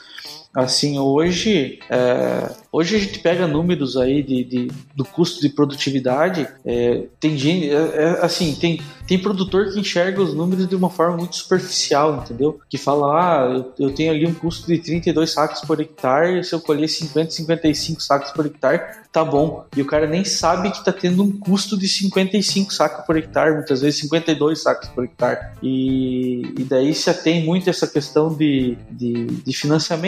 [0.55, 6.47] Assim, hoje, é, hoje a gente pega números aí de, de do custo de produtividade.
[6.65, 10.91] É, tem gente, é, é, assim, tem, tem produtor que enxerga os números de uma
[10.91, 12.61] forma muito superficial, entendeu?
[12.69, 16.55] Que fala, ah, eu, eu tenho ali um custo de 32 sacos por hectare, se
[16.55, 19.65] eu colher 50, 55 sacos por hectare, tá bom.
[19.77, 23.55] E o cara nem sabe que tá tendo um custo de 55 sacos por hectare,
[23.55, 25.41] muitas vezes 52 sacos por hectare.
[25.63, 30.01] E, e daí se atém muito essa questão de, de, de financiamento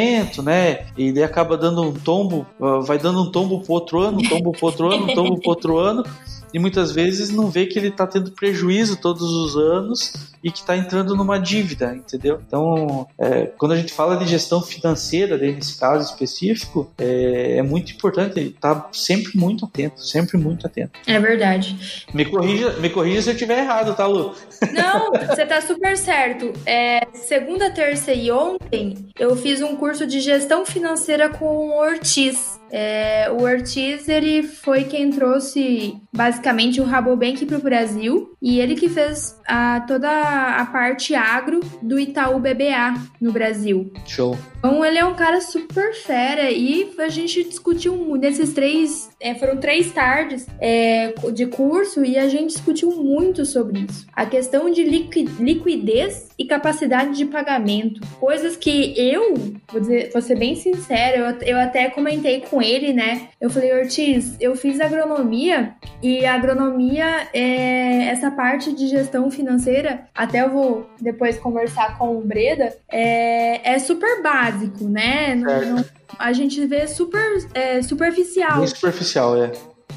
[0.42, 0.86] né?
[0.96, 2.46] E ele acaba dando um tombo,
[2.84, 6.04] vai dando um tombo pro outro ano, tombo pro outro ano, tombo pro outro ano,
[6.52, 10.58] e muitas vezes não vê que ele está tendo prejuízo todos os anos e que
[10.58, 12.40] está entrando numa dívida, entendeu?
[12.46, 17.92] Então, é, quando a gente fala de gestão financeira, nesse caso específico, é, é muito
[17.92, 20.98] importante estar sempre muito atento, sempre muito atento.
[21.06, 22.04] É verdade.
[22.12, 24.34] Me corrija, me corrija se eu estiver errado, tá, Lu?
[24.72, 26.52] Não, você está super certo.
[26.66, 32.60] É, segunda, terça e ontem, eu fiz um curso de gestão financeira com o Ortiz.
[32.70, 38.74] É, o Ortiz ele foi quem trouxe basicamente o Rabobank para o Brasil e ele
[38.74, 43.90] que fez a, toda a parte agro do Itaú BBA no Brasil.
[44.06, 44.36] Show.
[44.58, 49.56] Então ele é um cara super fera e a gente discutiu nesses três, é, foram
[49.56, 54.06] três tardes é, de curso e a gente discutiu muito sobre isso.
[54.12, 58.00] A questão de liquidez e capacidade de pagamento.
[58.20, 59.34] Coisas que eu,
[59.70, 63.28] vou, dizer, vou ser bem sincera, eu, eu até comentei com ele, né?
[63.40, 70.42] Eu falei, Ortiz, eu fiz agronomia e agronomia é essa parte de gestão financeira, até
[70.42, 75.34] eu vou depois conversar com o Breda, é, é super básico, né?
[75.34, 75.84] Não, não,
[76.18, 78.58] a gente vê super é, superficial.
[78.58, 79.52] Bem superficial, é.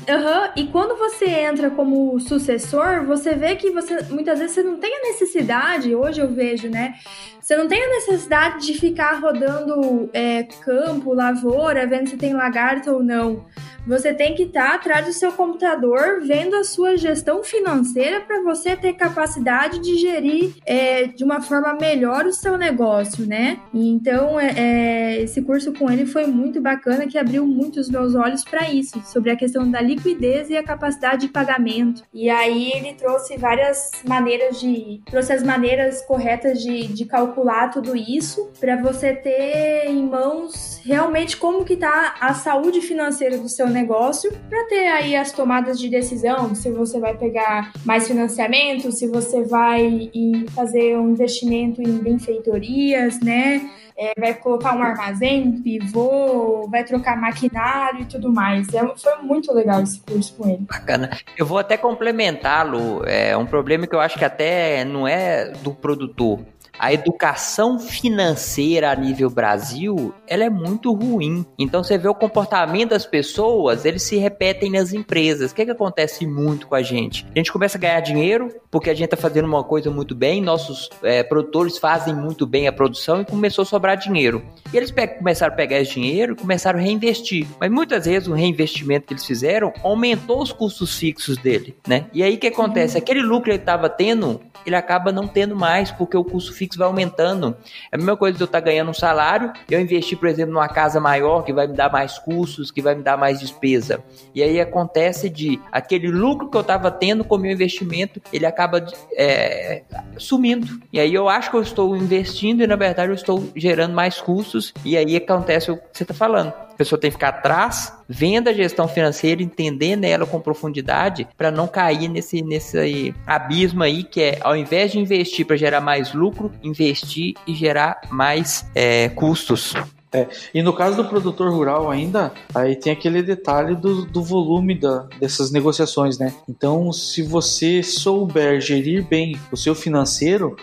[0.08, 0.52] Uhum.
[0.56, 4.94] E quando você entra como sucessor, você vê que você muitas vezes você não tem
[4.96, 6.96] a necessidade, hoje eu vejo, né?
[7.42, 12.92] Você não tem a necessidade de ficar rodando é, campo, lavoura, vendo se tem lagarto
[12.92, 13.46] ou não.
[13.86, 18.76] Você tem que estar atrás do seu computador vendo a sua gestão financeira para você
[18.76, 23.60] ter capacidade de gerir é, de uma forma melhor o seu negócio, né?
[23.74, 28.16] Então, é, é, esse curso com ele foi muito bacana, que abriu muito os meus
[28.16, 32.04] olhos para isso, sobre a questão da liquidez e a capacidade de pagamento.
[32.14, 35.02] E aí ele trouxe várias maneiras de.
[35.06, 41.38] trouxe as maneiras corretas de, de calcular tudo isso para você ter em mãos realmente
[41.38, 45.90] como que tá a saúde financeira do seu negócio para ter aí as tomadas de
[45.90, 50.10] decisão, se você vai pegar mais financiamento, se você vai
[50.56, 53.70] fazer um investimento em benfeitorias, né?
[53.98, 58.68] É, vai colocar um armazém, pivô, vai trocar maquinário e tudo mais.
[58.74, 60.66] É, foi muito legal esse curso com ele.
[60.70, 61.10] Bacana.
[61.38, 63.04] Eu vou até complementá-lo.
[63.06, 66.42] É um problema que eu acho que até não é do produtor,
[66.80, 71.46] a educação financeira a nível Brasil, ela é muito ruim.
[71.58, 75.52] Então você vê o comportamento das pessoas, eles se repetem nas empresas.
[75.52, 77.26] O que, é que acontece muito com a gente?
[77.34, 80.42] A gente começa a ganhar dinheiro porque a gente está fazendo uma coisa muito bem,
[80.42, 84.44] nossos é, produtores fazem muito bem a produção e começou a sobrar dinheiro.
[84.74, 87.48] E eles começaram a pegar esse dinheiro e começaram a reinvestir.
[87.60, 92.06] Mas muitas vezes o reinvestimento que eles fizeram aumentou os custos fixos dele, né?
[92.14, 92.98] E aí o que acontece?
[92.98, 96.65] Aquele lucro que ele estava tendo, ele acaba não tendo mais porque o custo fixo
[96.66, 97.56] fixo vai aumentando.
[97.92, 100.54] É a mesma coisa de eu estar tá ganhando um salário, eu investir, por exemplo,
[100.54, 104.04] numa casa maior que vai me dar mais custos, que vai me dar mais despesa.
[104.34, 108.46] E aí acontece de aquele lucro que eu estava tendo com o meu investimento, ele
[108.46, 109.84] acaba é,
[110.18, 110.80] sumindo.
[110.92, 114.20] E aí eu acho que eu estou investindo e na verdade eu estou gerando mais
[114.20, 114.74] custos.
[114.84, 118.50] E aí acontece o que você está falando a pessoa tem que ficar atrás, vendo
[118.50, 124.22] a gestão financeira, entendendo ela com profundidade, para não cair nesse, nesse abismo aí que
[124.22, 129.74] é, ao invés de investir para gerar mais lucro, investir e gerar mais é, custos.
[130.12, 134.78] É, e no caso do produtor rural ainda, aí tem aquele detalhe do, do volume
[134.78, 136.34] da, dessas negociações, né?
[136.48, 140.56] Então, se você souber gerir bem o seu financeiro,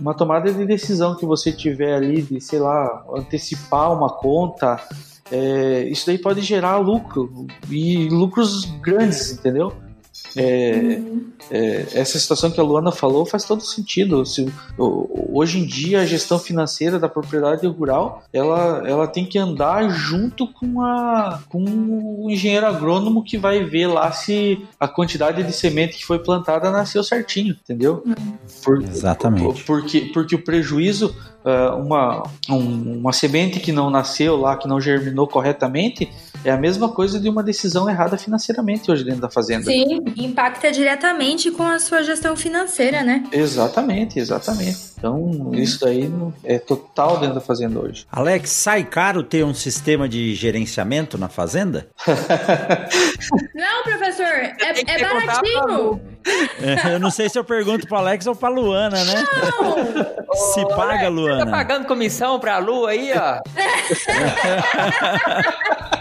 [0.00, 4.80] uma tomada de decisão que você tiver ali de, sei lá, antecipar uma conta,
[5.30, 9.72] é, isso daí pode gerar lucro e lucros grandes, entendeu?
[10.36, 11.00] É,
[11.50, 14.24] é, essa situação que a Luana falou faz todo sentido.
[14.26, 19.88] Se, hoje em dia a gestão financeira da propriedade rural ela, ela tem que andar
[19.88, 21.64] junto com, a, com
[22.24, 26.70] o engenheiro agrônomo que vai ver lá se a quantidade de semente que foi plantada
[26.70, 28.02] nasceu certinho, entendeu?
[28.62, 29.64] Por, Exatamente.
[29.64, 31.14] Porque, porque o prejuízo
[31.44, 36.10] uh, uma, um, uma semente que não nasceu lá, que não germinou corretamente,
[36.44, 39.64] é a mesma coisa de uma decisão errada financeiramente hoje dentro da fazenda.
[39.64, 43.24] Sim, impacta diretamente com a sua gestão financeira, né?
[43.32, 44.88] Exatamente, exatamente.
[44.98, 46.10] Então, isso daí
[46.42, 48.04] é total dentro da fazenda hoje.
[48.10, 51.86] Alex, sai caro ter um sistema de gerenciamento na fazenda?
[53.54, 56.00] não, professor, é, é baratinho.
[56.60, 59.24] É, eu não sei se eu pergunto para Alex ou para Luana, né?
[59.60, 60.34] Não.
[60.34, 61.38] Se paga, Luana.
[61.38, 63.40] Você tá pagando comissão para a Lu aí, ó?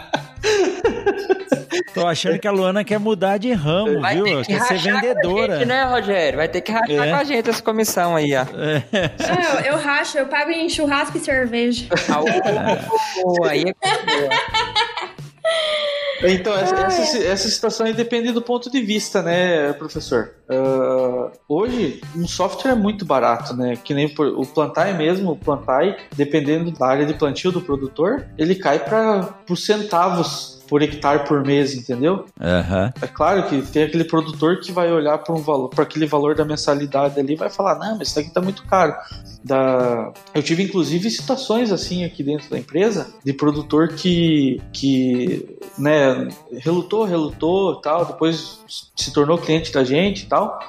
[1.94, 4.42] Tô achando que a Luana quer mudar de ramo, Vai viu?
[4.42, 5.60] Que quer ser vendedora.
[5.60, 6.38] Gente, né, Rogério?
[6.38, 7.12] Vai ter que rachar é.
[7.12, 8.42] com a gente essa comissão aí, ó.
[8.42, 8.84] É.
[9.20, 11.88] Não, eu racho, eu pago em churrasco e cerveja.
[12.10, 13.74] Ah, aí é
[16.24, 20.32] então, essa, essa, essa, situação aí depende do ponto de vista, né, professor?
[20.50, 23.76] Uh, hoje, um software é muito barato, né?
[23.76, 28.56] Que nem o Plantai mesmo, o Plantai, dependendo da área de plantio do produtor, ele
[28.56, 32.26] cai para os centavos por hectare por mês, entendeu?
[32.40, 32.92] Uhum.
[33.02, 36.36] É claro que tem aquele produtor que vai olhar para um valor, para aquele valor
[36.36, 38.96] da mensalidade ali, e vai falar, não, mas isso aqui tá muito caro.
[39.44, 40.12] Da...
[40.34, 47.06] Eu tive inclusive situações assim aqui dentro da empresa de produtor que, que né, relutou,
[47.06, 48.60] relutou tal, depois
[48.96, 50.60] se tornou cliente da gente tal.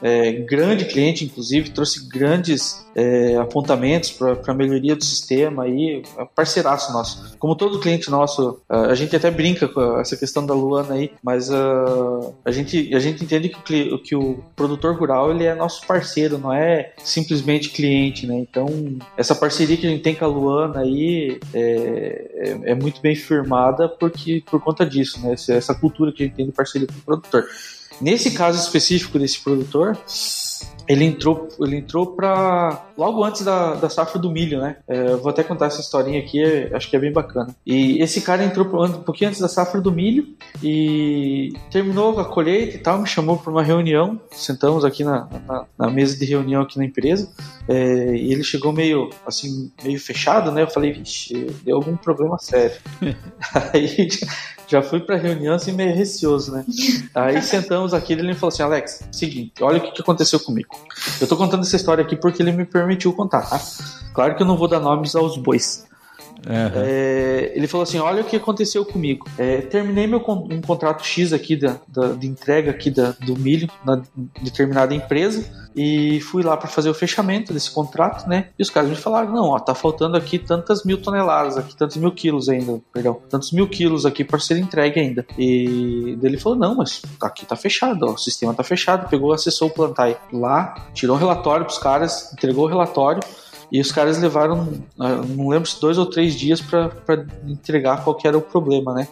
[0.00, 6.24] É, grande cliente, inclusive, trouxe grandes é, apontamentos para a melhoria do sistema aí, é
[6.24, 7.36] parceiraço nosso.
[7.38, 11.48] Como todo cliente nosso, a gente até brinca com essa questão da Luana aí, mas
[11.48, 15.86] uh, a, gente, a gente entende que o, que o produtor rural ele é nosso
[15.86, 18.34] parceiro, não é simplesmente cliente, né?
[18.34, 18.66] Então,
[19.16, 23.14] essa parceria que a gente tem com a Luana aí é, é, é muito bem
[23.14, 25.34] firmada porque, por conta disso, né?
[25.34, 27.46] Essa, essa cultura que a gente tem de parceria com o produtor.
[28.00, 29.96] Nesse caso específico desse produtor,
[30.88, 34.76] ele entrou, ele entrou para logo antes da, da safra do milho, né?
[34.88, 37.54] É, vou até contar essa historinha aqui, é, acho que é bem bacana.
[37.66, 40.28] E esse cara entrou um pouquinho antes da safra do milho
[40.62, 44.18] e terminou a colheita e tal, me chamou para uma reunião.
[44.32, 47.30] Sentamos aqui na, na, na, mesa de reunião aqui na empresa
[47.68, 50.62] é, e ele chegou meio assim meio fechado, né?
[50.62, 52.76] Eu falei, vixe, deu algum problema sério.
[53.74, 54.08] Aí
[54.68, 56.64] já fui pra reunião assim meio receoso, né?
[57.14, 60.76] Aí sentamos aqui e ele falou assim: Alex, seguinte, olha o que, que aconteceu comigo.
[61.20, 63.60] Eu tô contando essa história aqui porque ele me permitiu contar, tá?
[64.12, 65.87] Claro que eu não vou dar nomes aos bois.
[66.46, 66.82] Uhum.
[66.82, 69.26] É, ele falou assim: Olha o que aconteceu comigo.
[69.36, 73.68] É, terminei meu um contrato X aqui da, da de entrega aqui da, do milho
[73.84, 74.00] na
[74.42, 78.48] determinada empresa e fui lá para fazer o fechamento desse contrato, né?
[78.58, 81.96] E os caras me falaram: Não, ó, tá faltando aqui tantas mil toneladas, aqui tantos
[81.96, 85.26] mil quilos ainda, perdão, tantos mil quilos aqui para ser entregue ainda.
[85.36, 89.08] E ele falou: Não, mas aqui tá fechado, ó, o sistema tá fechado.
[89.08, 93.20] Pegou, acessou o plantai lá, tirou o relatório pros caras, entregou o relatório
[93.70, 98.18] e os caras levaram, ah, não lembro se dois ou três dias para entregar qual
[98.24, 99.08] era o problema, né?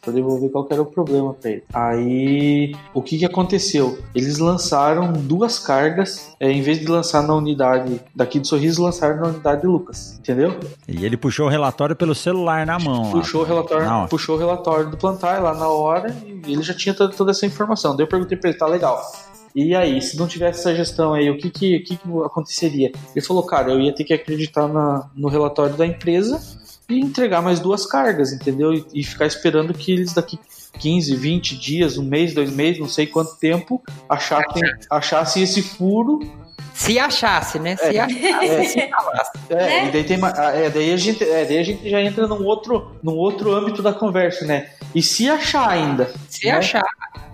[0.00, 1.64] Para devolver qual era o problema para ele.
[1.72, 3.98] Aí, o que, que aconteceu?
[4.14, 9.16] Eles lançaram duas cargas, é, em vez de lançar na unidade daqui de Sorriso, lançaram
[9.16, 10.58] na unidade de Lucas, entendeu?
[10.86, 13.10] E ele puxou o relatório pelo celular na mão.
[13.10, 13.46] Puxou lá.
[13.46, 16.14] o relatório, puxou o relatório do plantar lá na hora
[16.46, 17.96] e ele já tinha toda, toda essa informação.
[17.96, 19.02] Daí eu perguntei para ele, tá legal
[19.54, 22.90] e aí, se não tivesse essa gestão aí, o que que, que, que aconteceria?
[23.14, 26.40] Ele falou, cara, eu ia ter que acreditar na, no relatório da empresa
[26.88, 28.74] e entregar mais duas cargas, entendeu?
[28.74, 30.38] E, e, ficar esperando que eles daqui
[30.78, 36.20] 15, 20 dias, um mês, dois meses, não sei quanto tempo, achassem, achassem esse furo.
[36.74, 37.76] Se achasse, né?
[37.76, 38.26] Se é, achasse.
[38.26, 39.88] É, se é, né?
[39.88, 42.96] e daí, tem, é, daí, a gente, é, daí a gente já entra num outro,
[43.00, 44.70] num outro âmbito da conversa, né?
[44.92, 46.12] E se achar ainda.
[46.28, 46.52] Se né?
[46.52, 46.84] achar.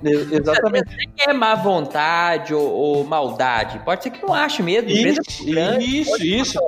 [0.05, 0.89] Exatamente.
[1.19, 3.79] Não é má vontade ou, ou, maldade.
[3.81, 4.91] Pode ser que não ache mesmo.
[4.91, 6.23] Isso, grande, isso.
[6.23, 6.59] isso.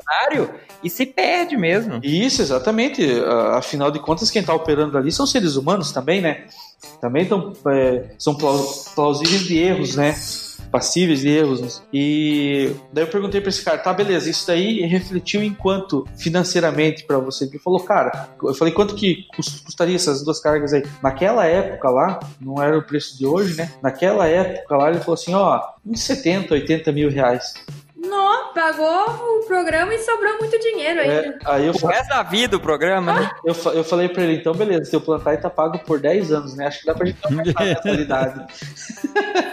[0.82, 2.00] E se perde mesmo.
[2.02, 3.06] Isso, exatamente.
[3.54, 6.44] Afinal de contas, quem está operando ali são seres humanos também, né?
[7.00, 10.14] Também tão, é, são plausíveis de erros, né?
[10.72, 11.82] Passíveis de erros.
[11.92, 17.04] E daí eu perguntei para esse cara, tá, beleza, isso daí refletiu em quanto financeiramente
[17.04, 17.44] para você?
[17.44, 19.26] Ele falou, cara, eu falei, quanto que
[19.64, 20.82] custaria essas duas cargas aí?
[21.02, 23.70] Naquela época lá, não era o preço de hoje, né?
[23.82, 27.52] Naquela época lá, ele falou assim, ó, uns 70, 80 mil reais.
[28.02, 28.42] Nossa!
[28.54, 31.14] pagou o programa e sobrou muito dinheiro ainda.
[31.14, 33.30] É, aí eu, O resto da vida o programa, né?
[33.44, 36.66] eu, eu falei pra ele, então beleza, teu plantar tá pago por 10 anos, né?
[36.66, 38.46] Acho que dá pra gente aumentar essa qualidade.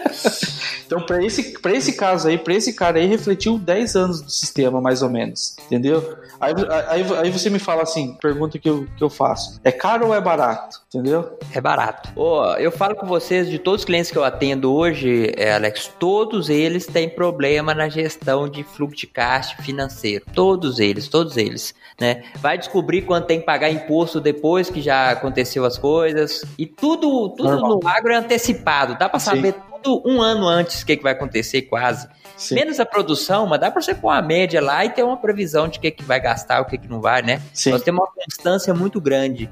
[0.86, 4.32] então, pra esse, pra esse caso aí, pra esse cara aí, refletiu 10 anos do
[4.32, 5.56] sistema, mais ou menos.
[5.66, 6.18] Entendeu?
[6.39, 6.54] Aí,
[6.88, 9.60] aí, aí você me fala assim, pergunta que eu, que eu faço.
[9.64, 10.80] É caro ou é barato?
[10.88, 11.38] Entendeu?
[11.54, 12.10] É barato.
[12.16, 15.91] Ó, eu falo com vocês, de todos os clientes que eu atendo hoje, é, Alex,
[16.00, 20.26] todos eles têm problema na gestão de fluxo de caixa financeiro.
[20.34, 21.74] Todos eles, todos eles.
[22.00, 22.24] Né?
[22.38, 26.46] Vai descobrir quando tem que pagar imposto depois que já aconteceu as coisas.
[26.58, 27.80] E tudo, tudo Normal.
[27.82, 28.98] no agro é antecipado.
[28.98, 29.32] Dá pra Sim.
[29.32, 32.08] saber tudo um ano antes o que, que vai acontecer, quase.
[32.38, 32.56] Sim.
[32.56, 35.68] Menos a produção, mas dá pra você pôr uma média lá e ter uma previsão
[35.68, 37.42] de o que, que vai gastar, o que, que não vai, né?
[37.54, 37.72] Sim.
[37.72, 39.50] Nós temos uma constância muito grande.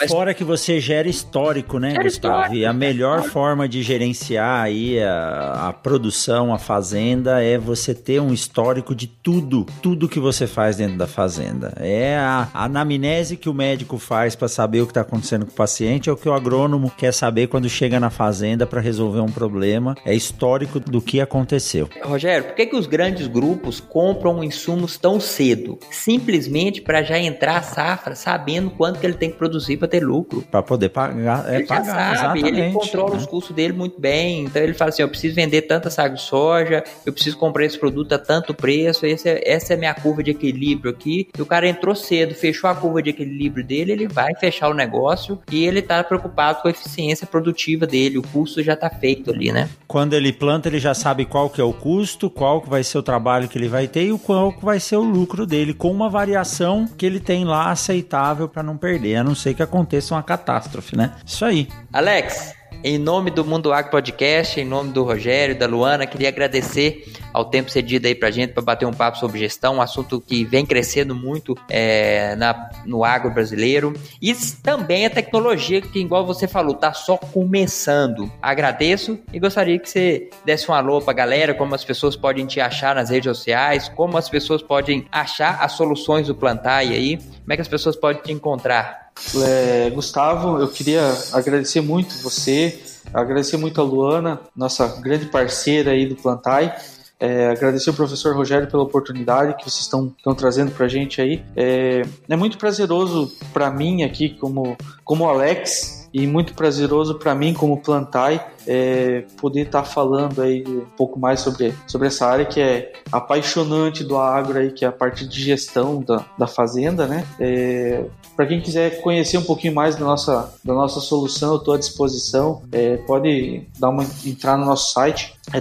[0.00, 2.34] Mas- Fora que você gera histórico, né, Gera Gustavo?
[2.34, 7.58] histórico, E a gera melhor forma de gerenciar aí a, a produção, a fazenda, é
[7.58, 11.72] você ter um histórico de tudo, tudo que você faz dentro da fazenda.
[11.76, 15.52] É a, a anamnese que o médico faz para saber o que está acontecendo com
[15.52, 19.20] o paciente, é o que o agrônomo quer saber quando chega na fazenda para resolver
[19.20, 19.94] um problema.
[20.04, 21.88] É histórico do que aconteceu.
[22.02, 25.78] Rogério, por que, que os grandes grupos compram insumos tão cedo?
[25.90, 30.00] Simplesmente para já entrar a safra sabendo quanto que ele tem que produzir para ter
[30.00, 30.42] lucro.
[30.42, 33.16] Para poder pagar, é ele pagar, já sabe, ele controla né?
[33.16, 34.44] os custos dele muito bem.
[34.44, 37.78] Então ele fala assim: eu preciso vender tanta saco de soja, eu preciso comprar esse
[37.78, 41.28] produto a tanto preço, esse é- essa é a minha curva de equilíbrio aqui.
[41.36, 44.74] E o cara entrou cedo, fechou a curva de equilíbrio dele, ele vai fechar o
[44.74, 48.18] negócio e ele tá preocupado com a eficiência produtiva dele.
[48.18, 49.68] O custo já tá feito ali, né?
[49.86, 52.98] Quando ele planta, ele já sabe qual que é o custo, qual que vai ser
[52.98, 55.72] o trabalho que ele vai ter e o qual que vai ser o lucro dele,
[55.72, 59.62] com uma variação que ele tem lá aceitável para não perder, a não ser que
[59.62, 59.77] aconteça
[60.10, 61.14] uma catástrofe, né?
[61.24, 61.68] Isso aí.
[61.92, 62.54] Alex,
[62.84, 67.44] em nome do Mundo Agro Podcast, em nome do Rogério, da Luana, queria agradecer ao
[67.44, 70.64] tempo cedido aí pra gente para bater um papo sobre gestão, um assunto que vem
[70.64, 73.92] crescendo muito é, na, no agro brasileiro.
[74.22, 78.30] E também a tecnologia, que, igual você falou, tá só começando.
[78.40, 82.60] Agradeço e gostaria que você desse um alô pra galera, como as pessoas podem te
[82.60, 87.52] achar nas redes sociais, como as pessoas podem achar as soluções do Plantai aí, como
[87.52, 89.07] é que as pessoas podem te encontrar.
[89.44, 91.02] É, Gustavo, eu queria
[91.32, 92.80] agradecer muito você,
[93.12, 96.74] agradecer muito a Luana, nossa grande parceira aí do Plantai.
[97.20, 101.42] É, agradecer o professor Rogério pela oportunidade que vocês estão trazendo para a gente aí.
[101.56, 107.54] É, é muito prazeroso para mim aqui como como Alex e muito prazeroso para mim
[107.54, 112.60] como Plantai é, poder estar falando aí um pouco mais sobre, sobre essa área que
[112.60, 117.26] é apaixonante do agro aí, que é a parte de gestão da, da fazenda, né?
[117.40, 118.04] É,
[118.36, 121.78] para quem quiser conhecer um pouquinho mais da nossa, da nossa solução, eu estou à
[121.78, 122.62] disposição.
[122.70, 125.60] É, pode dar uma, entrar no nosso site, é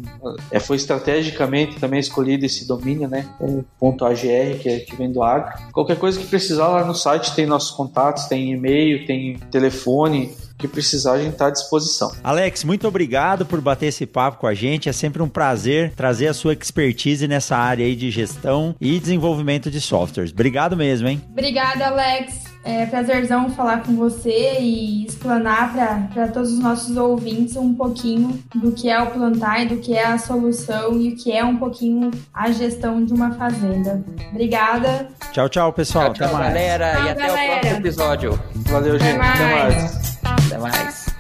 [0.52, 3.28] é, foi estrategicamente também escolhido esse domínio, né?
[3.40, 3.46] É,
[3.80, 5.54] ponto .agr, que, é, que vem do agro.
[5.72, 10.68] Qualquer coisa que precisar lá no site tem nossos contatos, tem e-mail, tem telefone, que
[10.68, 12.12] precisar a gente está à disposição.
[12.24, 14.88] Alex, muito obrigado por bater esse papo com a gente.
[14.88, 19.72] É sempre um prazer trazer a sua expertise nessa área aí de gestão e desenvolvimento
[19.72, 20.32] de softwares.
[20.32, 21.20] Obrigado mesmo, hein?
[21.32, 22.51] Obrigada, Alex.
[22.64, 25.74] É prazerzão falar com você e explanar
[26.14, 30.06] para todos os nossos ouvintes um pouquinho do que é o plantar, do que é
[30.06, 34.04] a solução e o que é um pouquinho a gestão de uma fazenda.
[34.30, 35.08] Obrigada.
[35.32, 36.14] Tchau, tchau, pessoal.
[36.14, 36.54] Tchau, tchau, Até mais.
[36.54, 36.92] galera.
[36.94, 37.44] Tchau, e até galera.
[37.44, 38.40] o próximo episódio.
[38.70, 39.20] Valeu, Até gente.
[39.22, 39.76] Até mais.
[39.76, 40.18] mais.
[40.46, 41.12] Até mais.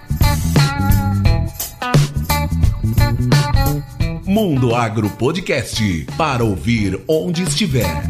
[4.25, 8.03] Mundo Agro Podcast para ouvir onde estiver.